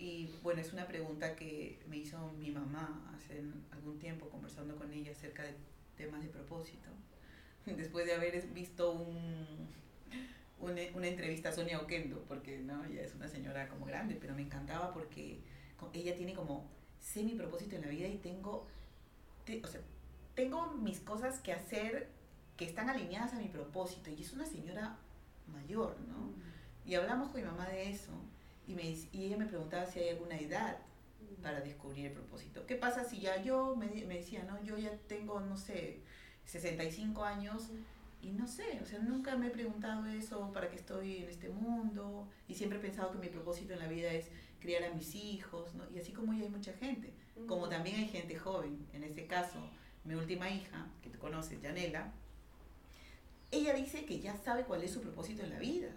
y 0.00 0.34
bueno, 0.42 0.62
es 0.62 0.72
una 0.72 0.86
pregunta 0.86 1.36
que 1.36 1.78
me 1.86 1.98
hizo 1.98 2.32
mi 2.38 2.50
mamá 2.50 3.12
hace 3.14 3.42
algún 3.70 3.98
tiempo 3.98 4.30
conversando 4.30 4.74
con 4.76 4.90
ella 4.94 5.12
acerca 5.12 5.42
de 5.42 5.54
temas 5.94 6.22
de 6.22 6.30
propósito. 6.30 6.88
Después 7.66 8.06
de 8.06 8.14
haber 8.14 8.40
visto 8.48 8.92
un, 8.92 9.68
una, 10.58 11.06
entrevista 11.06 11.50
a 11.50 11.52
Sonia 11.52 11.78
Oquendo, 11.78 12.24
porque 12.26 12.60
no, 12.60 12.82
ella 12.86 13.02
es 13.02 13.14
una 13.14 13.28
señora 13.28 13.68
como 13.68 13.84
grande, 13.84 14.16
pero 14.18 14.34
me 14.34 14.40
encantaba 14.40 14.90
porque 14.94 15.42
ella 15.92 16.16
tiene 16.16 16.32
como, 16.32 16.66
sé 16.98 17.22
mi 17.22 17.34
propósito 17.34 17.76
en 17.76 17.82
la 17.82 17.88
vida 17.88 18.08
y 18.08 18.16
tengo, 18.16 18.66
o 19.62 19.66
sea, 19.66 19.82
tengo 20.34 20.72
mis 20.78 21.00
cosas 21.00 21.40
que 21.40 21.52
hacer 21.52 22.08
que 22.56 22.64
están 22.64 22.88
alineadas 22.88 23.34
a 23.34 23.38
mi 23.38 23.48
propósito. 23.48 24.08
Y 24.08 24.22
es 24.22 24.32
una 24.32 24.46
señora 24.46 24.96
mayor, 25.46 26.00
¿no? 26.08 26.20
Mm. 26.20 26.42
Y 26.86 26.94
hablamos 26.94 27.28
con 27.28 27.42
mi 27.42 27.46
mamá 27.46 27.68
de 27.68 27.90
eso 27.90 28.12
y, 28.70 28.74
me, 28.74 28.84
y 28.84 29.24
ella 29.24 29.36
me 29.36 29.46
preguntaba 29.46 29.84
si 29.86 29.98
hay 29.98 30.10
alguna 30.10 30.38
edad 30.38 30.78
para 31.42 31.60
descubrir 31.60 32.06
el 32.06 32.12
propósito. 32.12 32.66
¿Qué 32.66 32.76
pasa 32.76 33.04
si 33.04 33.20
ya 33.20 33.42
yo, 33.42 33.74
me, 33.74 33.86
me 34.06 34.18
decía, 34.18 34.44
no, 34.44 34.62
yo 34.62 34.76
ya 34.78 34.92
tengo, 35.08 35.40
no 35.40 35.56
sé, 35.56 36.00
65 36.44 37.24
años 37.24 37.70
y 38.22 38.30
no 38.30 38.46
sé, 38.46 38.78
o 38.82 38.86
sea, 38.86 38.98
nunca 39.00 39.36
me 39.36 39.48
he 39.48 39.50
preguntado 39.50 40.06
eso, 40.06 40.52
para 40.52 40.68
qué 40.68 40.76
estoy 40.76 41.18
en 41.18 41.30
este 41.30 41.48
mundo 41.48 42.28
y 42.46 42.54
siempre 42.54 42.78
he 42.78 42.82
pensado 42.82 43.10
que 43.12 43.18
mi 43.18 43.28
propósito 43.28 43.72
en 43.72 43.80
la 43.80 43.88
vida 43.88 44.12
es 44.12 44.26
criar 44.60 44.84
a 44.84 44.94
mis 44.94 45.14
hijos, 45.14 45.74
¿no? 45.74 45.84
Y 45.90 45.98
así 45.98 46.12
como 46.12 46.32
ya 46.34 46.42
hay 46.42 46.50
mucha 46.50 46.72
gente, 46.74 47.12
como 47.46 47.68
también 47.68 47.96
hay 47.96 48.08
gente 48.08 48.36
joven, 48.36 48.86
en 48.92 49.02
este 49.04 49.26
caso, 49.26 49.58
mi 50.04 50.14
última 50.14 50.50
hija, 50.50 50.86
que 51.02 51.10
tú 51.10 51.18
conoces, 51.18 51.60
Janela, 51.62 52.12
ella 53.50 53.74
dice 53.74 54.04
que 54.04 54.20
ya 54.20 54.36
sabe 54.36 54.64
cuál 54.64 54.82
es 54.82 54.92
su 54.92 55.00
propósito 55.00 55.42
en 55.42 55.50
la 55.50 55.58
vida. 55.58 55.88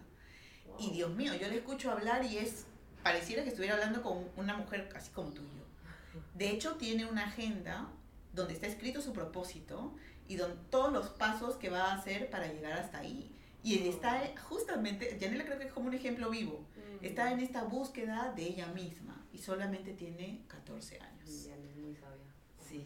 Y 0.79 0.91
Dios 0.91 1.11
mío, 1.11 1.33
yo 1.35 1.47
le 1.47 1.57
escucho 1.57 1.91
hablar 1.91 2.25
y 2.25 2.37
es, 2.37 2.65
pareciera 3.03 3.43
que 3.43 3.49
estuviera 3.49 3.75
hablando 3.75 4.01
con 4.01 4.27
una 4.35 4.57
mujer 4.57 4.89
así 4.95 5.11
como 5.11 5.29
tú 5.29 5.41
y 5.41 5.57
yo. 5.57 6.21
De 6.35 6.49
hecho, 6.49 6.75
tiene 6.75 7.05
una 7.05 7.25
agenda 7.25 7.89
donde 8.33 8.53
está 8.53 8.67
escrito 8.67 9.01
su 9.01 9.13
propósito 9.13 9.93
y 10.27 10.35
donde 10.35 10.57
todos 10.69 10.91
los 10.91 11.09
pasos 11.09 11.55
que 11.55 11.69
va 11.69 11.91
a 11.91 11.95
hacer 11.95 12.29
para 12.29 12.47
llegar 12.47 12.73
hasta 12.73 12.99
ahí. 12.99 13.31
Y 13.63 13.87
está 13.87 14.21
justamente, 14.49 15.17
Janela 15.19 15.45
creo 15.45 15.57
que 15.57 15.65
es 15.65 15.71
como 15.71 15.87
un 15.87 15.93
ejemplo 15.93 16.29
vivo, 16.29 16.65
mm. 16.75 17.05
está 17.05 17.31
en 17.31 17.39
esta 17.39 17.63
búsqueda 17.63 18.33
de 18.35 18.43
ella 18.43 18.67
misma 18.67 19.25
y 19.31 19.37
solamente 19.37 19.93
tiene 19.93 20.43
14 20.47 20.99
años. 20.99 21.29
es 21.29 21.75
muy 21.77 21.95
sabia. 21.95 22.33
Sí, 22.59 22.85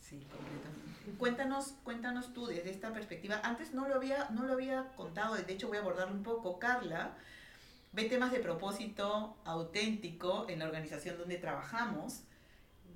sí, 0.00 0.26
completamente. 0.30 0.83
Cuéntanos, 1.18 1.74
cuéntanos 1.84 2.32
tú 2.32 2.46
desde 2.46 2.70
esta 2.70 2.92
perspectiva. 2.92 3.40
Antes 3.44 3.74
no 3.74 3.86
lo 3.88 3.96
había, 3.96 4.28
no 4.30 4.44
lo 4.44 4.54
había 4.54 4.88
contado, 4.96 5.34
de 5.34 5.52
hecho 5.52 5.68
voy 5.68 5.76
a 5.76 5.80
abordarlo 5.80 6.14
un 6.14 6.22
poco. 6.22 6.58
Carla 6.58 7.14
ve 7.92 8.04
temas 8.04 8.32
de 8.32 8.40
propósito 8.40 9.36
auténtico 9.44 10.46
en 10.48 10.58
la 10.58 10.64
organización 10.64 11.18
donde 11.18 11.36
trabajamos 11.36 12.22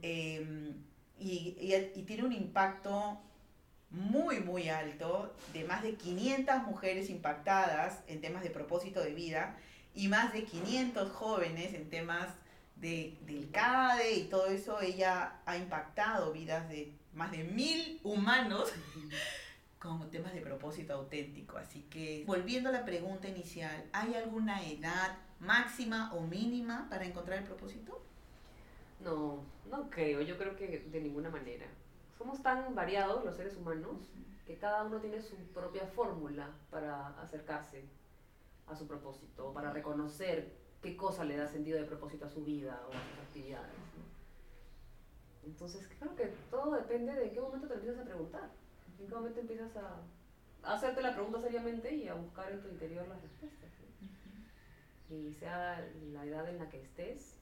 em, 0.02 0.74
y, 1.18 1.56
y, 1.60 2.02
tiene 2.02 2.24
un 2.24 2.32
impacto 2.32 3.20
muy, 3.90 4.40
muy 4.40 4.68
alto 4.68 5.34
de 5.52 5.64
más 5.64 5.82
de 5.82 5.94
500 5.94 6.62
mujeres 6.64 7.10
impactadas 7.10 8.00
en 8.06 8.20
temas 8.20 8.42
de 8.42 8.50
propósito 8.50 9.00
de 9.00 9.12
vida 9.14 9.56
y 9.94 10.08
más 10.08 10.32
de 10.32 10.44
500 10.44 11.10
jóvenes 11.10 11.74
en 11.74 11.88
temas 11.90 12.28
de, 12.76 13.16
del 13.26 13.50
CADE 13.50 14.14
y 14.14 14.24
todo 14.24 14.46
eso. 14.46 14.80
Ella 14.80 15.40
ha 15.46 15.56
impactado 15.56 16.32
vidas 16.32 16.68
de 16.68 16.92
más 17.14 17.30
de 17.30 17.44
mil 17.44 18.00
humanos 18.04 18.72
con 19.78 20.10
temas 20.10 20.34
de 20.34 20.40
propósito 20.40 20.94
auténtico. 20.94 21.56
Así 21.56 21.82
que, 21.90 22.24
volviendo 22.26 22.68
a 22.68 22.72
la 22.72 22.84
pregunta 22.84 23.28
inicial, 23.28 23.84
¿hay 23.92 24.14
alguna 24.14 24.64
edad 24.66 25.18
máxima 25.40 26.12
o 26.14 26.20
mínima 26.20 26.86
para 26.90 27.04
encontrar 27.04 27.38
el 27.38 27.44
propósito? 27.44 28.02
No, 29.00 29.44
no 29.70 29.88
creo, 29.90 30.20
yo 30.22 30.36
creo 30.36 30.56
que 30.56 30.86
de 30.90 31.00
ninguna 31.00 31.30
manera. 31.30 31.66
Somos 32.16 32.42
tan 32.42 32.74
variados 32.74 33.24
los 33.24 33.36
seres 33.36 33.56
humanos 33.56 33.96
que 34.46 34.56
cada 34.56 34.82
uno 34.82 34.98
tiene 34.98 35.20
su 35.20 35.36
propia 35.54 35.86
fórmula 35.86 36.50
para 36.70 37.08
acercarse 37.20 37.84
a 38.66 38.74
su 38.74 38.86
propósito, 38.86 39.52
para 39.52 39.72
reconocer 39.72 40.52
qué 40.82 40.96
cosa 40.96 41.24
le 41.24 41.36
da 41.36 41.46
sentido 41.46 41.78
de 41.78 41.84
propósito 41.84 42.26
a 42.26 42.28
su 42.28 42.44
vida 42.44 42.80
o 42.86 42.90
a 42.90 43.02
sus 43.02 43.18
actividades. 43.26 43.74
Entonces, 45.48 45.88
creo 45.98 46.14
que 46.14 46.26
todo 46.50 46.72
depende 46.76 47.14
de 47.14 47.28
en 47.28 47.34
qué 47.34 47.40
momento 47.40 47.66
te 47.66 47.74
empiezas 47.74 48.00
a 48.00 48.04
preguntar, 48.04 48.50
en 49.00 49.06
qué 49.06 49.14
momento 49.14 49.40
empiezas 49.40 49.76
a, 49.76 50.02
hacerte 50.62 51.00
la 51.00 51.14
pregunta 51.14 51.40
seriamente 51.40 51.94
y 51.94 52.08
a 52.08 52.14
buscar 52.14 52.52
en 52.52 52.60
tu 52.60 52.68
interior 52.68 53.08
las 53.08 53.22
respuestas. 53.22 53.70
Y 55.10 55.32
sea 55.32 55.88
la 56.12 56.26
edad 56.26 56.46
en 56.48 56.58
la 56.58 56.68
que 56.68 56.82
estés, 56.82 57.34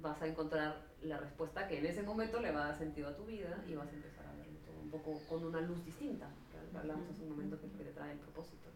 vas 0.00 0.22
a 0.22 0.28
encontrar 0.28 0.80
la 1.02 1.18
respuesta 1.18 1.66
que 1.66 1.78
en 1.78 1.86
ese 1.86 2.02
momento 2.02 2.40
le 2.40 2.52
va 2.52 2.62
a 2.62 2.66
dar 2.68 2.78
sentido 2.78 3.08
a 3.08 3.16
tu 3.16 3.24
vida 3.24 3.64
y 3.68 3.74
vas 3.74 3.88
a 3.88 3.92
empezar 3.92 4.26
a 4.26 4.36
verlo 4.36 4.58
todo 4.64 4.80
un 4.80 4.90
poco 4.90 5.20
con 5.28 5.44
una 5.44 5.60
luz 5.60 5.84
distinta, 5.84 6.28
que 6.70 6.78
hablamos 6.78 7.10
hace 7.10 7.22
un 7.24 7.30
momento 7.30 7.60
que, 7.60 7.68
que 7.72 7.84
te 7.84 7.92
trae 7.92 8.12
el 8.12 8.18
propósito. 8.18 8.68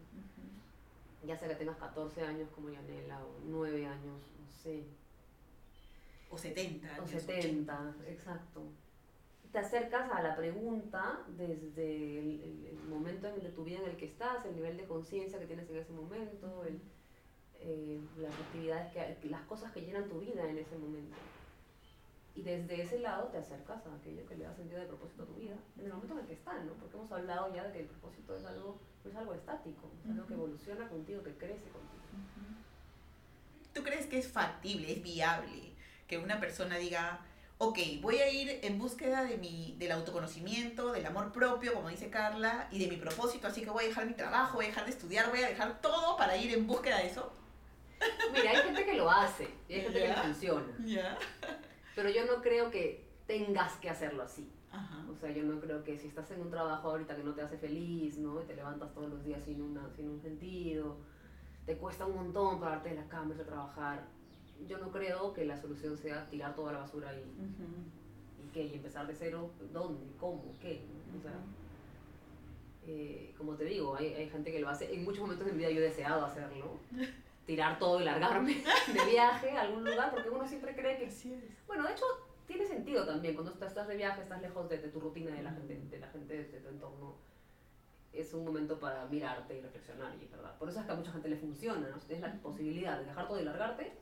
Ya 1.25 1.37
sea 1.37 1.47
que 1.47 1.55
tengas 1.55 1.77
14 1.77 2.23
años 2.23 2.49
como 2.49 2.69
Yanela 2.69 3.23
o 3.23 3.39
9 3.45 3.85
años, 3.85 4.21
no 4.37 4.49
sé, 4.49 4.85
o 6.29 6.37
70 6.37 6.87
años. 6.87 7.03
O 7.03 7.07
70, 7.07 7.95
exacto. 8.07 8.63
Te 9.51 9.59
acercas 9.59 10.11
a 10.11 10.21
la 10.21 10.35
pregunta 10.35 11.25
desde 11.35 12.19
el, 12.19 12.79
momento 12.87 13.27
en 13.27 13.39
de 13.41 13.49
tu 13.49 13.63
vida 13.63 13.79
en 13.79 13.89
el 13.89 13.97
que 13.97 14.05
estás, 14.05 14.45
el 14.45 14.55
nivel 14.55 14.77
de 14.77 14.85
conciencia 14.85 15.39
que 15.39 15.47
tienes 15.47 15.69
en 15.69 15.77
ese 15.77 15.91
momento, 15.91 16.63
el, 16.65 16.79
eh, 17.59 17.99
las 18.17 18.33
actividades, 18.33 18.93
que, 18.93 19.29
las 19.29 19.41
cosas 19.43 19.71
que 19.71 19.81
llenan 19.81 20.07
tu 20.07 20.19
vida 20.19 20.47
en 20.47 20.57
ese 20.57 20.77
momento. 20.77 21.15
Y 22.35 22.43
desde 22.43 22.83
ese 22.83 22.99
lado 22.99 23.27
te 23.29 23.37
acercas 23.37 23.85
a 23.87 23.95
aquello 23.95 24.25
que 24.27 24.37
le 24.37 24.45
da 24.45 24.53
sentido 24.53 24.79
de 24.79 24.87
propósito 24.87 25.23
a 25.23 25.25
tu 25.25 25.33
vida, 25.33 25.55
en 25.77 25.85
el 25.85 25.93
momento 25.93 26.13
en 26.13 26.19
el 26.19 26.27
que 26.27 26.33
estás, 26.33 26.63
¿no? 26.63 26.73
Porque 26.73 26.95
hemos 26.95 27.11
hablado 27.11 27.53
ya 27.53 27.63
de 27.65 27.73
que 27.73 27.79
el 27.79 27.87
propósito 27.87 28.35
es 28.35 28.45
algo, 28.45 28.79
no 29.03 29.09
es 29.09 29.15
algo 29.15 29.33
estático, 29.33 29.89
es 30.03 30.11
algo 30.11 30.27
que 30.27 30.33
evoluciona 30.35 30.87
contigo, 30.87 31.23
que 31.23 31.33
crece 31.33 31.69
contigo. 31.69 31.99
¿Tú 33.73 33.83
crees 33.83 34.05
que 34.05 34.19
es 34.19 34.27
factible, 34.27 34.91
es 34.91 35.01
viable 35.01 35.68
que 36.09 36.17
una 36.17 36.39
persona 36.39 36.77
diga, 36.77 37.21
ok, 37.59 37.77
voy 38.01 38.17
a 38.17 38.29
ir 38.29 38.59
en 38.63 38.79
búsqueda 38.79 39.23
de 39.23 39.37
mi, 39.37 39.75
del 39.77 39.91
autoconocimiento, 39.91 40.91
del 40.91 41.05
amor 41.05 41.31
propio, 41.31 41.73
como 41.75 41.87
dice 41.89 42.09
Carla, 42.09 42.67
y 42.71 42.79
de 42.79 42.87
mi 42.87 42.97
propósito, 42.97 43.47
así 43.47 43.61
que 43.61 43.69
voy 43.69 43.85
a 43.85 43.87
dejar 43.89 44.07
mi 44.07 44.13
trabajo, 44.13 44.55
voy 44.55 44.65
a 44.65 44.69
dejar 44.69 44.85
de 44.85 44.91
estudiar, 44.91 45.29
voy 45.29 45.43
a 45.43 45.49
dejar 45.49 45.79
todo 45.81 46.17
para 46.17 46.35
ir 46.35 46.51
en 46.53 46.65
búsqueda 46.65 46.97
de 46.97 47.07
eso. 47.07 47.31
Mira, 48.33 48.49
hay 48.49 48.57
gente 48.57 48.85
que 48.85 48.95
lo 48.95 49.09
hace, 49.11 49.47
y 49.67 49.75
hay 49.75 49.81
gente 49.81 50.03
que 50.03 50.13
funciona. 50.13 51.17
Pero 51.95 52.09
yo 52.09 52.25
no 52.25 52.41
creo 52.41 52.71
que 52.71 53.05
tengas 53.27 53.73
que 53.73 53.89
hacerlo 53.89 54.23
así. 54.23 54.51
O 55.11 55.15
sea, 55.15 55.31
yo 55.31 55.43
no 55.43 55.59
creo 55.59 55.83
que 55.83 55.97
si 55.97 56.07
estás 56.07 56.31
en 56.31 56.41
un 56.41 56.49
trabajo 56.49 56.89
ahorita 56.89 57.15
que 57.15 57.23
no 57.23 57.33
te 57.33 57.41
hace 57.41 57.57
feliz, 57.57 58.17
¿no? 58.17 58.41
Y 58.41 58.45
te 58.45 58.55
levantas 58.55 58.93
todos 58.93 59.09
los 59.09 59.23
días 59.23 59.43
sin, 59.43 59.61
una, 59.61 59.89
sin 59.95 60.09
un 60.09 60.21
sentido, 60.21 60.97
te 61.65 61.77
cuesta 61.77 62.05
un 62.05 62.15
montón 62.15 62.59
pararte 62.59 62.89
de 62.89 62.95
la 62.95 63.07
cama 63.07 63.35
y 63.35 63.43
trabajar, 63.43 64.07
yo 64.67 64.77
no 64.77 64.91
creo 64.91 65.33
que 65.33 65.45
la 65.45 65.57
solución 65.57 65.97
sea 65.97 66.27
tirar 66.29 66.55
toda 66.55 66.73
la 66.73 66.79
basura 66.79 67.13
y, 67.13 67.19
y, 67.19 68.49
¿qué? 68.53 68.65
y 68.65 68.73
empezar 68.75 69.07
de 69.07 69.15
cero, 69.15 69.49
¿dónde? 69.71 70.05
¿Cómo? 70.19 70.53
¿Qué? 70.61 70.81
O 71.17 71.21
sea, 71.21 71.33
eh, 72.85 73.33
como 73.37 73.55
te 73.55 73.65
digo, 73.65 73.95
hay, 73.95 74.13
hay, 74.13 74.29
gente 74.29 74.51
que 74.51 74.59
lo 74.59 74.69
hace. 74.69 74.93
En 74.93 75.03
muchos 75.03 75.21
momentos 75.21 75.45
de 75.45 75.53
mi 75.53 75.59
vida 75.59 75.71
yo 75.71 75.79
he 75.79 75.83
deseado 75.83 76.25
hacerlo. 76.25 76.77
Tirar 77.45 77.79
todo 77.79 77.99
y 77.99 78.03
largarme 78.03 78.63
de 78.93 79.05
viaje 79.09 79.51
a 79.51 79.61
algún 79.61 79.83
lugar, 79.83 80.11
porque 80.11 80.29
uno 80.29 80.47
siempre 80.47 80.75
cree 80.75 80.99
que... 80.99 81.09
Bueno, 81.65 81.83
de 81.83 81.93
hecho, 81.93 82.05
tiene 82.45 82.65
sentido 82.65 83.05
también. 83.07 83.33
Cuando 83.33 83.53
estás 83.65 83.87
de 83.87 83.95
viaje, 83.95 84.21
estás 84.21 84.39
lejos 84.41 84.69
de, 84.69 84.77
tu 84.77 84.99
rutina, 84.99 85.31
de 85.33 85.41
la 85.41 85.51
gente, 85.51 85.79
de 85.89 85.99
la 85.99 86.07
gente 86.09 86.43
de 86.43 86.59
tu 86.59 86.69
entorno 86.69 87.15
es 88.13 88.33
un 88.33 88.43
momento 88.45 88.79
para 88.79 89.05
mirarte 89.05 89.57
y 89.57 89.61
reflexionar, 89.61 90.13
y 90.19 90.23
es 90.25 90.31
verdad. 90.31 90.57
Por 90.57 90.69
eso 90.69 90.79
es 90.79 90.85
que 90.85 90.91
a 90.91 90.95
mucha 90.95 91.11
gente 91.11 91.29
le 91.29 91.37
funciona, 91.37 91.87
¿no? 91.89 91.99
Si 91.99 92.07
tienes 92.07 92.27
la 92.27 92.41
posibilidad 92.41 92.97
de 92.99 93.05
dejar 93.05 93.27
todo 93.27 93.39
y 93.39 93.43
largarte, 93.45 93.93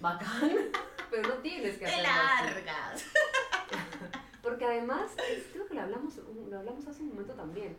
bacán, 0.00 0.50
pero 1.10 1.28
no 1.28 1.34
tienes 1.36 1.78
que 1.78 1.84
¡Te 1.84 1.90
hacerlo 1.92 2.08
así. 2.10 2.54
largas! 2.54 3.04
Porque 4.42 4.64
además, 4.66 5.10
creo 5.52 5.66
que 5.66 5.74
lo 5.74 5.80
hablamos, 5.80 6.16
lo 6.18 6.58
hablamos 6.58 6.86
hace 6.86 7.02
un 7.02 7.08
momento 7.10 7.32
también, 7.32 7.76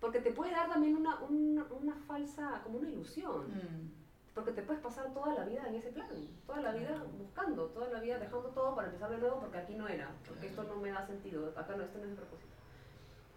porque 0.00 0.18
te 0.20 0.32
puede 0.32 0.50
dar 0.50 0.68
también 0.68 0.96
una, 0.96 1.16
una, 1.20 1.64
una 1.70 1.94
falsa, 2.08 2.60
como 2.64 2.78
una 2.78 2.88
ilusión. 2.88 3.46
Mm, 3.48 3.90
Porque 4.34 4.50
te 4.52 4.62
puedes 4.62 4.82
pasar 4.82 5.12
toda 5.14 5.34
la 5.34 5.44
vida 5.44 5.64
en 5.68 5.76
ese 5.76 5.90
plan, 5.90 6.08
toda 6.44 6.60
la 6.60 6.72
vida 6.72 7.04
buscando, 7.16 7.66
toda 7.66 7.88
la 7.88 8.00
vida 8.00 8.18
dejando 8.18 8.48
todo 8.50 8.74
para 8.74 8.88
empezar 8.88 9.10
de 9.10 9.18
nuevo 9.18 9.38
porque 9.40 9.58
aquí 9.58 9.74
no 9.74 9.86
era, 9.88 10.10
porque 10.26 10.48
esto 10.48 10.64
no 10.64 10.76
me 10.76 10.90
da 10.90 11.06
sentido, 11.06 11.52
acá 11.56 11.76
no, 11.76 11.84
esto 11.84 11.98
no 11.98 12.04
es 12.04 12.10
el 12.10 12.16
propósito. 12.16 12.54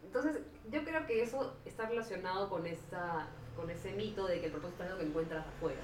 Entonces, 0.03 0.41
yo 0.71 0.83
creo 0.83 1.05
que 1.05 1.21
eso 1.21 1.55
está 1.65 1.87
relacionado 1.87 2.49
con, 2.49 2.65
esa, 2.65 3.27
con 3.55 3.69
ese 3.69 3.93
mito 3.93 4.27
de 4.27 4.39
que 4.39 4.47
el 4.47 4.51
propósito 4.51 4.83
es 4.83 4.89
algo 4.89 5.01
que 5.01 5.07
encuentras 5.07 5.45
afuera. 5.47 5.81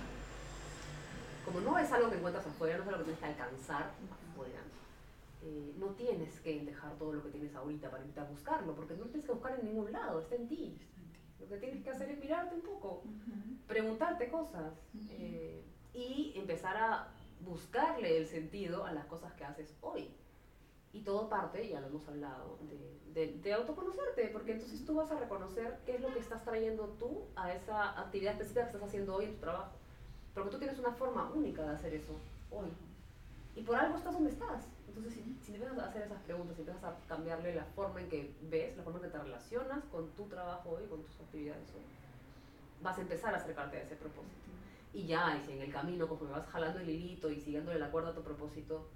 Como 1.46 1.62
no 1.62 1.78
es 1.80 1.92
algo 1.92 2.10
que 2.10 2.18
encuentras 2.18 2.46
afuera, 2.46 2.78
no 2.78 2.84
es 2.84 2.90
algo 2.90 3.00
que 3.00 3.06
tienes 3.06 3.20
que 3.20 3.42
alcanzar 3.42 3.92
afuera, 4.32 4.60
eh, 5.44 5.74
no 5.78 5.88
tienes 5.92 6.40
que 6.42 6.66
dejar 6.66 6.92
todo 6.98 7.14
lo 7.14 7.24
que 7.24 7.30
tienes 7.30 7.56
ahorita 7.56 7.90
para 7.90 8.04
irte 8.04 8.20
a 8.20 8.26
buscarlo, 8.26 8.76
porque 8.76 8.96
no 8.96 9.06
lo 9.06 9.10
tienes 9.12 9.26
que 9.26 9.32
buscar 9.32 9.58
en 9.60 9.66
ningún 9.66 9.92
lado, 9.92 10.20
está 10.20 10.36
en 10.36 10.48
ti. 10.48 10.78
Lo 11.40 11.48
que 11.48 11.58
tienes 11.58 11.84
que 11.84 11.90
hacer 11.92 12.10
es 12.10 12.20
mirarte 12.20 12.56
un 12.56 12.62
poco 12.62 13.04
preguntarte 13.68 14.30
cosas 14.30 14.74
eh, 15.12 15.62
y 15.94 16.34
empezar 16.36 16.76
a 16.78 17.08
buscarle 17.42 18.18
el 18.18 18.28
sentido 18.28 18.86
a 18.86 18.92
las 18.92 19.06
cosas 19.06 19.34
que 19.34 19.44
haces 19.44 19.76
hoy. 19.82 20.10
Y 20.94 21.02
todo 21.02 21.30
parte, 21.30 21.68
ya 21.68 21.80
lo 21.82 21.88
hemos 21.88 22.08
hablado, 22.08 22.58
de, 22.62 23.28
de, 23.28 23.34
de 23.40 23.54
autoconocerte, 23.54 24.30
porque 24.30 24.54
entonces 24.54 24.86
tú 24.86 24.96
vas 24.96 25.12
a 25.12 25.20
reconocer 25.20 25.78
qué 25.86 25.96
es 25.96 26.02
lo 26.02 26.14
que 26.14 26.20
estás 26.20 26.44
trayendo 26.44 26.86
tú 27.00 27.26
a 27.36 27.54
esa 27.54 28.00
actividad 28.00 28.34
específica 28.34 28.62
que 28.62 28.68
estás 28.68 28.84
haciendo 28.84 29.16
hoy 29.16 29.26
en 29.26 29.34
tu 29.34 29.42
trabajo. 29.42 29.72
Porque 30.34 30.50
tú 30.52 30.58
tienes 30.60 30.80
una 30.80 30.92
forma 30.92 31.32
única 31.34 31.64
de 31.64 31.76
hacer 31.76 31.94
eso 31.94 32.14
hoy. 32.52 32.70
Y 33.56 33.64
por 33.64 33.76
algo 33.76 33.98
estás 33.98 34.14
donde 34.14 34.30
estás. 34.30 34.68
Entonces, 34.88 35.14
si, 35.14 35.38
si 35.44 35.54
empiezas 35.54 35.78
a 35.78 35.90
hacer 35.90 36.04
esas 36.04 36.22
preguntas, 36.22 36.56
si 36.56 36.62
empiezas 36.62 36.84
a 36.84 36.96
cambiarle 37.08 37.54
la 37.56 37.66
forma 37.66 38.02
en 38.02 38.10
que 38.10 38.34
ves, 38.44 38.78
la 38.78 38.84
forma 38.84 39.00
en 39.00 39.06
que 39.06 39.12
te 39.12 39.18
relacionas 39.18 39.84
con 39.86 40.10
tu 40.12 40.26
trabajo 40.26 40.70
hoy, 40.72 40.86
con 40.86 41.04
tus 41.04 41.20
actividades 41.20 41.70
hoy, 41.76 41.82
vas 42.82 42.98
a 42.98 43.02
empezar 43.02 43.34
a 43.34 43.38
acercarte 43.38 43.78
a 43.78 43.82
ese 43.82 43.96
propósito. 43.96 44.36
Y 44.94 45.06
ya, 45.06 45.38
y 45.38 45.46
si 45.46 45.52
en 45.54 45.62
el 45.62 45.72
camino, 45.72 46.08
conforme 46.08 46.34
vas 46.34 46.48
jalando 46.48 46.80
el 46.80 46.90
hilito 46.90 47.30
y 47.30 47.40
siguiéndole 47.40 47.80
la 47.80 47.92
cuerda 47.92 48.10
a 48.10 48.14
tu 48.14 48.22
propósito, 48.22 48.88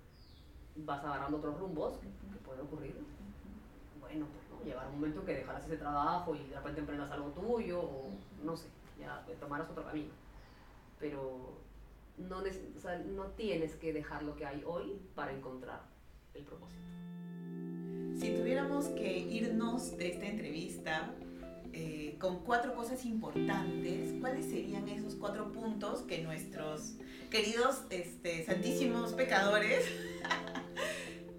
vas 0.76 1.04
agarrando 1.04 1.38
otros 1.38 1.60
rumbos, 1.60 1.94
que, 1.98 2.08
que 2.08 2.40
puede 2.44 2.62
ocurrir, 2.62 2.96
bueno, 4.00 4.26
pues 4.34 4.50
no, 4.50 4.66
llegará 4.66 4.90
un 4.90 4.96
momento 4.96 5.22
en 5.22 5.26
que 5.26 5.36
dejarás 5.36 5.66
ese 5.66 5.78
trabajo 5.78 6.36
y 6.36 6.44
de 6.48 6.56
repente 6.56 6.82
emprendas 6.82 7.12
algo 7.12 7.30
tuyo, 7.30 7.80
o 7.82 8.10
no 8.44 8.58
sé, 8.58 8.68
ya 9.00 9.24
tomarás 9.40 9.70
otro 9.70 9.86
camino. 9.86 10.12
Pero 11.00 11.62
no, 12.18 12.38
o 12.40 12.80
sea, 12.80 12.98
no 13.00 13.26
tienes 13.28 13.76
que 13.76 13.94
dejar 13.94 14.24
lo 14.24 14.36
que 14.36 14.46
hay 14.46 14.64
hoy 14.66 15.00
para 15.16 15.32
encontrar 15.32 15.82
el 16.34 16.44
propósito. 16.44 16.82
Si 18.20 18.36
tuviéramos 18.36 18.86
que 18.90 19.18
irnos 19.18 19.98
de 19.98 20.12
esta 20.12 20.28
entrevista 20.28 21.12
eh, 21.74 22.18
con 22.20 22.44
cuatro 22.44 22.76
cosas 22.76 23.06
importantes, 23.06 24.14
¿cuáles 24.20 24.46
serían 24.46 24.88
esos 24.90 25.16
cuatro 25.16 25.52
puntos 25.52 26.02
que 26.04 26.22
nuestros 26.22 26.98
queridos 27.30 27.84
este, 27.90 28.46
santísimos 28.46 29.14
pecadores 29.14 29.86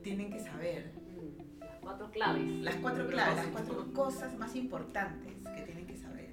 tienen 0.02 0.30
que 0.30 0.40
saber? 0.40 0.92
Las 1.60 1.78
cuatro 1.80 2.10
claves. 2.10 2.48
Las 2.60 2.76
cuatro 2.76 3.06
claves, 3.06 3.36
las 3.36 3.46
cuatro 3.46 3.92
cosas 3.92 4.36
más 4.38 4.54
importantes 4.56 5.34
que 5.56 5.62
tienen 5.62 5.86
que 5.86 5.96
saber. 5.96 6.30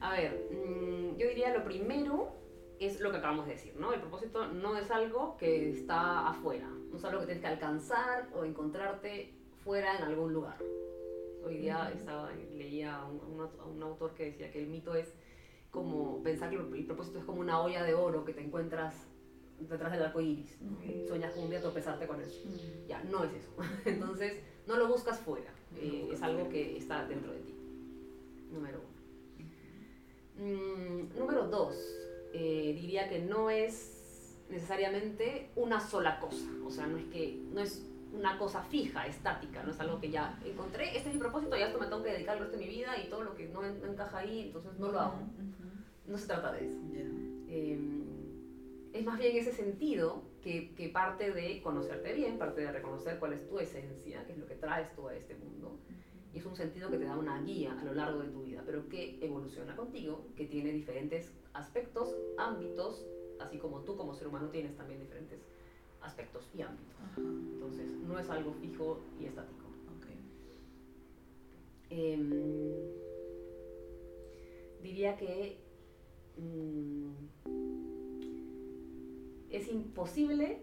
A 0.00 0.12
ver, 0.12 0.48
mm, 0.50 1.16
yo 1.16 1.28
diría 1.28 1.52
lo 1.52 1.64
primero 1.64 2.32
es 2.80 3.00
lo 3.00 3.10
que 3.10 3.18
acabamos 3.18 3.46
de 3.46 3.52
decir, 3.52 3.74
¿no? 3.78 3.92
El 3.92 4.00
propósito 4.00 4.46
no 4.48 4.76
es 4.76 4.90
algo 4.90 5.36
que 5.36 5.70
está 5.70 6.28
afuera, 6.28 6.68
no 6.90 6.96
es 6.96 7.04
algo 7.04 7.20
que 7.20 7.26
tienes 7.26 7.42
que 7.42 7.48
alcanzar 7.48 8.28
o 8.34 8.44
encontrarte 8.44 9.32
fuera 9.62 9.96
en 9.96 10.04
algún 10.04 10.32
lugar. 10.32 10.58
Hoy 11.44 11.58
día 11.58 11.90
estaba, 11.94 12.30
leía 12.32 12.96
a 12.96 13.06
un, 13.06 13.40
a 13.40 13.64
un 13.64 13.82
autor 13.82 14.14
que 14.14 14.26
decía 14.26 14.50
que 14.50 14.62
el 14.62 14.68
mito 14.68 14.94
es 14.94 15.14
como 15.70 16.22
pensar 16.22 16.50
que 16.50 16.56
el 16.56 16.86
propósito 16.86 17.18
es 17.18 17.24
como 17.24 17.40
una 17.40 17.60
olla 17.60 17.82
de 17.82 17.94
oro 17.94 18.24
que 18.24 18.32
te 18.32 18.40
encuentras 18.40 18.94
detrás 19.60 19.92
del 19.92 20.02
arco 20.02 20.20
iris. 20.20 20.56
¿no? 20.60 20.78
Un 21.44 21.50
día 21.50 21.60
tropezarte 21.60 22.06
con 22.06 22.20
eso. 22.20 22.40
Ya, 22.88 23.02
no 23.04 23.24
es 23.24 23.32
eso. 23.34 23.50
Entonces, 23.84 24.34
no 24.66 24.76
lo 24.76 24.88
buscas 24.88 25.18
fuera. 25.20 25.50
eh, 25.76 26.08
es 26.12 26.22
algo 26.22 26.48
que 26.48 26.76
está 26.78 27.06
dentro 27.06 27.32
de 27.32 27.40
ti. 27.40 27.54
Número 28.52 28.78
uno. 28.78 28.94
Mm, 30.36 31.18
número 31.18 31.46
dos, 31.48 31.76
eh, 32.32 32.72
diría 32.74 33.08
que 33.08 33.20
no 33.20 33.50
es 33.50 34.36
necesariamente 34.50 35.50
una 35.56 35.80
sola 35.80 36.18
cosa. 36.20 36.46
O 36.66 36.70
sea, 36.70 36.86
no 36.86 36.98
es 36.98 37.04
que 37.06 37.40
no 37.52 37.60
es 37.60 37.84
una 38.12 38.38
cosa 38.38 38.62
fija, 38.62 39.06
estática, 39.06 39.62
no 39.64 39.70
es 39.72 39.80
algo 39.80 40.00
que 40.00 40.10
ya 40.10 40.38
encontré, 40.44 40.96
este 40.96 41.08
es 41.08 41.14
mi 41.14 41.20
propósito, 41.20 41.56
ya 41.56 41.66
esto 41.66 41.80
me 41.80 41.86
tengo 41.86 42.02
que 42.02 42.12
dedicar 42.12 42.36
el 42.36 42.42
resto 42.44 42.56
de 42.58 42.64
mi 42.64 42.70
vida 42.70 42.96
y 43.04 43.08
todo 43.10 43.24
lo 43.24 43.34
que 43.34 43.48
no 43.48 43.64
en- 43.64 43.80
no 43.80 43.88
encaja 43.88 44.18
ahí, 44.18 44.40
entonces 44.46 44.78
no 44.78 44.92
lo 44.92 45.00
hago. 45.00 45.18
No 46.06 46.18
se 46.18 46.26
trata 46.26 46.52
de 46.52 46.66
eso. 46.66 46.78
Eh, 47.48 47.78
es 48.94 49.04
más 49.04 49.18
bien 49.18 49.36
ese 49.36 49.52
sentido 49.52 50.22
que, 50.40 50.72
que 50.74 50.88
parte 50.88 51.32
de 51.32 51.60
conocerte 51.62 52.14
bien, 52.14 52.38
parte 52.38 52.60
de 52.60 52.72
reconocer 52.72 53.18
cuál 53.18 53.32
es 53.34 53.46
tu 53.48 53.58
esencia, 53.58 54.24
qué 54.24 54.32
es 54.32 54.38
lo 54.38 54.46
que 54.46 54.54
traes 54.54 54.94
tú 54.94 55.08
a 55.08 55.14
este 55.14 55.34
mundo. 55.34 55.76
Y 56.32 56.38
es 56.38 56.46
un 56.46 56.56
sentido 56.56 56.90
que 56.90 56.98
te 56.98 57.04
da 57.04 57.18
una 57.18 57.42
guía 57.42 57.76
a 57.78 57.84
lo 57.84 57.92
largo 57.92 58.20
de 58.20 58.28
tu 58.28 58.42
vida, 58.42 58.62
pero 58.64 58.88
que 58.88 59.18
evoluciona 59.20 59.74
contigo, 59.76 60.24
que 60.36 60.46
tiene 60.46 60.72
diferentes 60.72 61.32
aspectos, 61.52 62.14
ámbitos, 62.38 63.04
así 63.40 63.58
como 63.58 63.80
tú 63.80 63.96
como 63.96 64.14
ser 64.14 64.28
humano 64.28 64.48
tienes 64.48 64.76
también 64.76 65.00
diferentes 65.00 65.40
aspectos 66.00 66.48
y 66.54 66.62
ámbitos. 66.62 66.94
Ajá, 67.02 67.20
Entonces, 67.20 67.86
no 68.06 68.18
es 68.18 68.30
algo 68.30 68.54
fijo 68.54 69.00
y 69.20 69.26
estático. 69.26 69.64
Em, 71.90 72.28
diría 74.82 75.16
que 75.16 75.58
mm, 76.38 77.63
es 79.56 79.68
imposible 79.68 80.58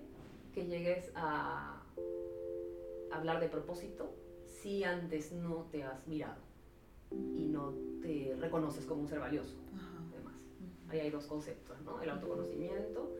que 0.54 0.66
llegues 0.66 1.12
a 1.16 1.82
hablar 3.12 3.40
de 3.40 3.48
propósito 3.48 4.14
si 4.46 4.84
antes 4.84 5.32
no 5.32 5.68
te 5.72 5.84
has 5.84 6.08
mirado 6.08 6.42
y 7.12 7.46
no 7.46 7.74
te 8.02 8.36
reconoces 8.40 8.86
como 8.86 9.02
un 9.02 9.08
ser 9.08 9.20
valioso, 9.20 9.56
además. 10.14 10.36
Ahí 10.90 11.00
hay 11.00 11.10
dos 11.10 11.26
conceptos, 11.26 11.82
¿no? 11.82 12.02
El 12.02 12.10
autoconocimiento 12.10 13.12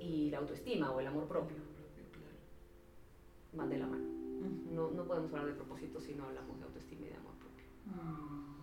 y 0.00 0.30
la 0.30 0.38
autoestima 0.38 0.90
o 0.92 1.00
el 1.00 1.06
amor 1.06 1.26
propio. 1.28 1.56
Van 3.54 3.68
de 3.68 3.78
la 3.78 3.86
mano. 3.86 4.04
No, 4.70 4.90
no 4.90 5.04
podemos 5.04 5.30
hablar 5.32 5.46
de 5.46 5.54
propósito 5.54 6.00
si 6.00 6.14
no 6.14 6.24
hablamos 6.24 6.58
de 6.58 6.64
autoestima 6.64 7.06
y 7.06 7.10
de 7.10 7.16
amor 7.16 7.34
propio. 7.34 7.66
Mm. 7.84 8.62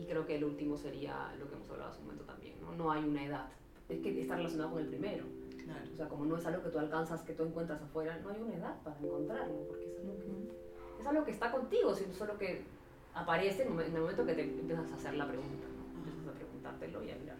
Y 0.00 0.06
creo 0.06 0.26
que 0.26 0.36
el 0.36 0.44
último 0.44 0.76
sería 0.76 1.34
lo 1.38 1.48
que 1.48 1.54
hemos 1.54 1.68
hablado 1.70 1.90
hace 1.90 2.00
un 2.00 2.06
momento 2.06 2.24
también, 2.24 2.58
¿no? 2.60 2.74
No 2.74 2.90
hay 2.90 3.04
una 3.04 3.24
edad. 3.24 3.50
Es 3.92 4.00
que 4.00 4.20
está 4.20 4.36
relacionado 4.36 4.70
con 4.72 4.80
el 4.80 4.88
primero. 4.88 5.24
Claro. 5.64 5.80
O 5.92 5.96
sea, 5.96 6.08
como 6.08 6.24
no 6.24 6.36
es 6.36 6.46
algo 6.46 6.62
que 6.62 6.70
tú 6.70 6.78
alcanzas, 6.78 7.22
que 7.22 7.34
tú 7.34 7.44
encuentras 7.44 7.80
afuera, 7.82 8.18
no 8.22 8.30
hay 8.30 8.40
una 8.40 8.54
edad 8.56 8.76
para 8.82 8.96
encontrarlo, 8.98 9.54
porque 9.68 9.84
es 9.86 9.98
algo 10.00 10.18
que, 10.18 11.00
es 11.00 11.06
algo 11.06 11.24
que 11.24 11.30
está 11.30 11.52
contigo, 11.52 11.94
sino 11.94 12.12
solo 12.14 12.36
que 12.38 12.62
aparece 13.14 13.62
en 13.62 13.68
el 13.68 13.74
momen- 13.74 13.86
en 13.86 13.94
el 13.96 14.00
momento 14.02 14.26
que 14.26 14.34
te 14.34 14.42
empiezas 14.42 14.90
a 14.90 14.94
hacer 14.96 15.14
la 15.14 15.28
pregunta, 15.28 15.66
¿no? 15.76 15.98
Empiezas 16.00 16.26
a 16.28 16.32
preguntártelo 16.32 17.04
y 17.04 17.10
a 17.10 17.16
mirar. 17.16 17.36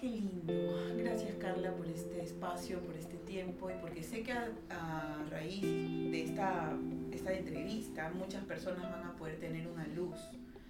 Qué 0.00 0.06
lindo. 0.06 0.52
Gracias 0.96 1.34
Carla 1.40 1.72
por 1.72 1.86
este 1.88 2.22
espacio, 2.22 2.78
por 2.80 2.94
este 2.94 3.16
tiempo 3.16 3.68
y 3.68 3.74
porque 3.80 4.04
sé 4.04 4.22
que 4.22 4.30
a, 4.30 4.48
a 4.70 5.24
raíz 5.28 5.62
de 5.62 6.22
esta, 6.22 6.76
esta 7.10 7.32
entrevista 7.32 8.08
muchas 8.10 8.44
personas 8.44 8.82
van 8.92 9.04
a 9.08 9.12
poder 9.16 9.40
tener 9.40 9.66
una 9.66 9.84
luz 9.88 10.16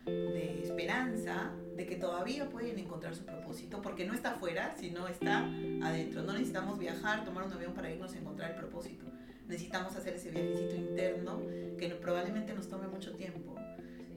de 0.09 0.63
esperanza 0.63 1.53
de 1.77 1.87
que 1.87 1.97
todavía 1.97 2.49
pueden 2.49 2.79
encontrar 2.79 3.15
su 3.15 3.25
propósito 3.25 3.81
porque 3.81 4.05
no 4.05 4.15
está 4.15 4.33
afuera, 4.33 4.75
sino 4.79 5.07
está 5.07 5.45
adentro. 5.83 6.23
No 6.23 6.33
necesitamos 6.33 6.79
viajar, 6.79 7.25
tomar 7.25 7.47
un 7.47 7.53
avión 7.53 7.73
para 7.73 7.91
irnos 7.91 8.13
a 8.15 8.19
encontrar 8.19 8.51
el 8.51 8.57
propósito. 8.57 9.07
Necesitamos 9.47 9.95
hacer 9.97 10.15
ese 10.15 10.31
viajecito 10.31 10.75
interno 10.77 11.41
que 11.79 11.97
probablemente 12.01 12.53
nos 12.53 12.69
tome 12.69 12.89
mucho 12.89 13.13
tiempo, 13.15 13.55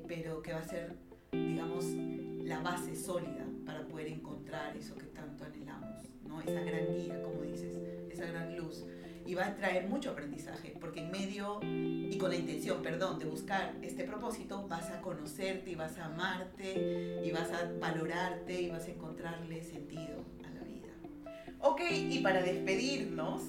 pero 0.08 0.42
que 0.42 0.54
va 0.54 0.60
a 0.60 0.68
ser, 0.68 0.96
digamos, 1.32 1.86
la 2.44 2.60
base 2.62 2.96
sólida 2.96 3.46
para 3.66 3.88
poder 3.88 4.08
encontrar 4.08 4.76
eso 4.76 4.96
que 4.96 5.06
tanto 5.06 5.46
anhelamos, 5.46 6.10
¿no? 6.26 6.42
Esa 6.42 6.62
gran 6.62 6.94
guía, 6.94 7.22
como 7.22 7.42
dices, 7.44 7.80
esa 8.10 8.26
gran 8.26 8.58
luz. 8.58 8.84
Y 9.26 9.36
va 9.36 9.48
a 9.48 9.56
traer 9.56 9.88
mucho 9.88 10.12
aprendizaje, 10.12 10.76
porque 10.80 11.02
en 11.02 11.12
medio 11.12 11.60
y 11.64 12.18
con 12.18 12.30
la 12.30 12.36
intención, 12.36 12.82
perdón, 12.82 13.20
de 13.20 13.26
buscar 13.26 13.74
este 13.82 14.04
propósito, 14.04 14.68
vas 14.68 14.90
a 14.90 15.02
conocerte 15.02 15.72
y 15.72 15.76
vas 15.76 15.98
a 15.98 16.06
amarte 16.06 17.22
y 17.24 17.32
vas 17.32 17.50
a 17.52 17.72
valorarte 17.80 18.62
y 18.62 18.70
vas 18.70 18.86
a 18.86 18.92
encontrarle 18.92 19.64
sentido 19.64 20.26
a 20.44 20.50
la 20.50 20.62
vida. 20.62 20.90
Ok, 21.60 21.82
y 21.92 22.20
para 22.20 22.42
despedirnos, 22.42 23.44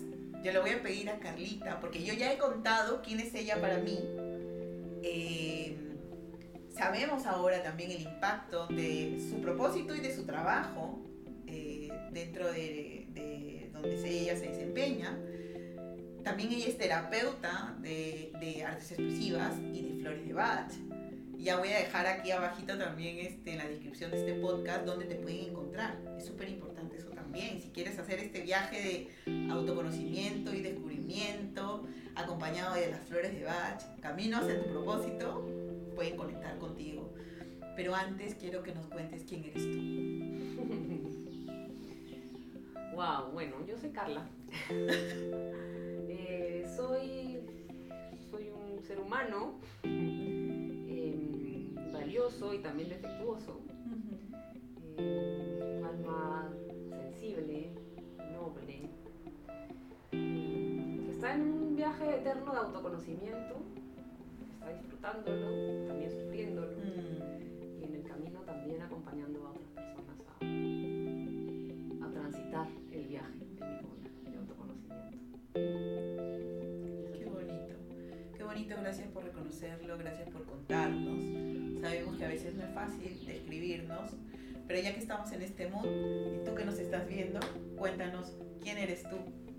yo 0.44 0.52
le 0.52 0.58
voy 0.58 0.70
a 0.70 0.82
pedir 0.82 1.08
a 1.08 1.18
Carlita, 1.18 1.80
porque 1.80 2.02
yo 2.02 2.14
ya 2.14 2.32
he 2.32 2.38
contado 2.38 3.00
quién 3.02 3.20
es 3.20 3.34
ella 3.34 3.60
para 3.60 3.78
mí. 3.78 3.98
Eh, 5.02 5.76
sabemos 6.70 7.26
ahora 7.26 7.62
también 7.62 7.90
el 7.92 8.02
impacto 8.02 8.66
de 8.68 9.20
su 9.30 9.40
propósito 9.40 9.94
y 9.94 10.00
de 10.00 10.14
su 10.14 10.24
trabajo 10.24 11.00
eh, 11.46 11.88
dentro 12.12 12.50
de, 12.50 13.06
de 13.12 13.70
donde 13.72 14.08
ella 14.08 14.36
se 14.36 14.48
desempeña. 14.48 15.18
También 16.24 16.52
ella 16.52 16.68
es 16.68 16.78
terapeuta 16.78 17.76
de, 17.80 18.32
de 18.40 18.64
artes 18.64 18.92
expresivas 18.92 19.54
y 19.72 19.82
de 19.82 20.00
flores 20.00 20.26
de 20.26 20.32
Bach. 20.32 20.72
Ya 21.38 21.58
voy 21.58 21.70
a 21.70 21.78
dejar 21.78 22.06
aquí 22.06 22.30
abajito 22.30 22.78
también 22.78 23.18
este, 23.18 23.52
en 23.52 23.58
la 23.58 23.66
descripción 23.66 24.12
de 24.12 24.18
este 24.18 24.34
podcast 24.34 24.84
donde 24.84 25.06
te 25.06 25.16
pueden 25.16 25.50
encontrar. 25.50 25.98
Es 26.16 26.26
súper 26.26 26.48
importante 26.48 26.96
eso 26.96 27.08
también. 27.08 27.60
Si 27.60 27.70
quieres 27.70 27.98
hacer 27.98 28.20
este 28.20 28.42
viaje 28.42 29.10
de 29.26 29.50
autoconocimiento 29.50 30.54
y 30.54 30.60
descubrimiento 30.60 31.84
acompañado 32.14 32.76
de 32.76 32.92
las 32.92 33.00
flores 33.00 33.34
de 33.34 33.44
Bach, 33.44 33.82
camino 34.00 34.38
hacia 34.38 34.62
tu 34.62 34.70
propósito, 34.70 35.44
pueden 35.96 36.16
conectar 36.16 36.56
contigo. 36.58 37.12
Pero 37.74 37.94
antes 37.96 38.36
quiero 38.36 38.62
que 38.62 38.72
nos 38.72 38.86
cuentes 38.86 39.24
quién 39.28 39.44
eres 39.44 39.64
tú. 39.64 41.08
Wow, 42.94 43.32
bueno, 43.32 43.56
yo 43.66 43.78
soy 43.78 43.88
Carla. 43.88 44.28
Eh, 46.34 46.64
soy, 46.66 47.40
soy 48.30 48.48
un 48.48 48.82
ser 48.82 48.98
humano 48.98 49.60
em, 49.82 51.74
valioso 51.92 52.54
y 52.54 52.58
también 52.60 52.88
defectuoso. 52.88 53.60
Eh, 54.96 55.76
un 55.78 55.84
alma 55.84 56.50
sensible, 56.88 57.74
noble, 58.32 58.88
que 60.10 61.10
está 61.10 61.34
en 61.34 61.42
un 61.42 61.76
viaje 61.76 62.16
eterno 62.16 62.52
de 62.52 62.58
autoconocimiento, 62.60 63.56
está 64.54 64.72
disfrutándolo, 64.72 65.86
también 65.86 66.10
sufriéndolo, 66.10 66.72
Mm, 66.82 67.80
y 67.80 67.84
en 67.84 67.94
el 67.94 68.02
camino 68.04 68.40
también 68.40 68.80
acompañando 68.80 69.46
a 69.46 69.50
otras 69.50 69.61
bonito, 78.62 78.80
gracias 78.80 79.08
por 79.08 79.24
reconocerlo, 79.24 79.98
gracias 79.98 80.28
por 80.30 80.44
contarnos. 80.44 81.80
Sabemos 81.80 82.16
que 82.16 82.24
a 82.24 82.28
veces 82.28 82.54
no 82.54 82.62
es 82.62 82.72
fácil 82.72 83.26
describirnos, 83.26 84.10
pero 84.68 84.80
ya 84.80 84.94
que 84.94 85.00
estamos 85.00 85.32
en 85.32 85.42
este 85.42 85.68
mood 85.68 85.84
y 85.84 86.44
tú 86.44 86.54
que 86.54 86.64
nos 86.64 86.78
estás 86.78 87.08
viendo, 87.08 87.40
cuéntanos 87.76 88.36
quién 88.62 88.78
eres 88.78 89.02
tú 89.02 89.16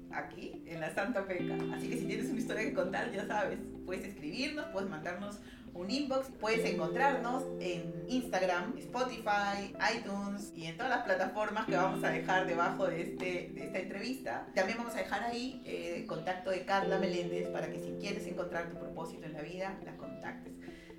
aquí 0.10 0.64
en 0.68 0.80
la 0.80 0.94
Santa 0.94 1.28
Peca. 1.28 1.58
Así 1.76 1.90
que 1.90 1.98
si 1.98 2.06
tienes 2.06 2.30
una 2.30 2.40
historia 2.40 2.64
que 2.64 2.74
contar, 2.74 3.12
ya 3.12 3.28
sabes, 3.28 3.60
puedes 3.86 4.06
escribirnos, 4.06 4.68
puedes 4.68 4.90
mandarnos 4.90 5.40
un 5.74 5.90
inbox, 5.90 6.30
puedes 6.40 6.64
encontrarnos 6.66 7.44
en 7.60 8.06
Instagram, 8.08 8.78
Spotify, 8.78 9.74
iTunes 9.98 10.54
y 10.56 10.66
en 10.66 10.78
todas 10.78 10.92
las 10.92 11.04
plataformas 11.04 11.66
que 11.66 11.76
vamos 11.76 12.04
a 12.04 12.10
dejar 12.10 12.46
debajo 12.46 12.88
de, 12.88 13.02
este, 13.02 13.52
de 13.54 13.66
esta 13.66 13.80
entrevista. 13.80 14.48
También 14.54 14.78
vamos 14.78 14.94
a 14.96 15.00
dejar 15.00 15.24
ahí 15.24 15.62
eh, 15.66 15.96
el 15.98 16.06
contacto 16.06 16.52
de 16.52 16.66
Carla 16.66 17.00
Meléndez 17.00 17.50
para 17.50 17.72
que 17.72 17.80
si 17.80 17.92
quieres 18.00 18.26
encontrar 18.28 18.70
tu 18.70 18.78
propósito 18.78 19.26
en 19.26 19.34
la 19.34 19.42
vida, 19.42 19.80
la 19.84 19.98
contactes. 19.98 20.54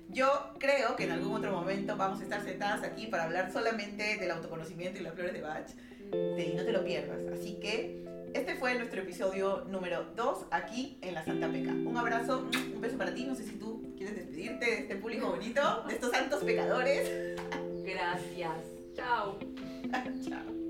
Yo 0.09 0.53
creo 0.59 0.95
que 0.95 1.05
en 1.05 1.11
algún 1.11 1.33
otro 1.35 1.51
momento 1.51 1.97
vamos 1.97 2.19
a 2.19 2.23
estar 2.23 2.43
sentadas 2.43 2.83
aquí 2.83 3.07
para 3.07 3.23
hablar 3.23 3.51
solamente 3.51 4.17
del 4.17 4.31
autoconocimiento 4.31 4.99
y 4.99 5.03
las 5.03 5.13
flores 5.13 5.33
de 5.33 5.41
Bach. 5.41 5.67
Y 6.11 6.53
no 6.55 6.63
te 6.63 6.71
lo 6.71 6.85
pierdas. 6.85 7.19
Así 7.33 7.59
que 7.59 8.05
este 8.35 8.55
fue 8.55 8.75
nuestro 8.75 9.01
episodio 9.01 9.63
número 9.69 10.03
2 10.15 10.47
aquí 10.51 10.97
en 11.01 11.13
la 11.13 11.23
Santa 11.23 11.49
Peca. 11.49 11.71
Un 11.71 11.97
abrazo, 11.97 12.49
un 12.73 12.81
beso 12.81 12.97
para 12.97 13.13
ti. 13.13 13.23
No 13.23 13.33
sé 13.33 13.43
si 13.43 13.55
tú 13.55 13.93
quieres 13.95 14.15
despedirte 14.15 14.65
de 14.65 14.77
este 14.79 14.95
público 14.97 15.29
bonito, 15.29 15.83
de 15.87 15.93
estos 15.93 16.11
santos 16.11 16.43
pecadores. 16.43 17.39
Gracias. 17.85 18.57
Chao. 18.93 19.39
Chao. 20.27 20.64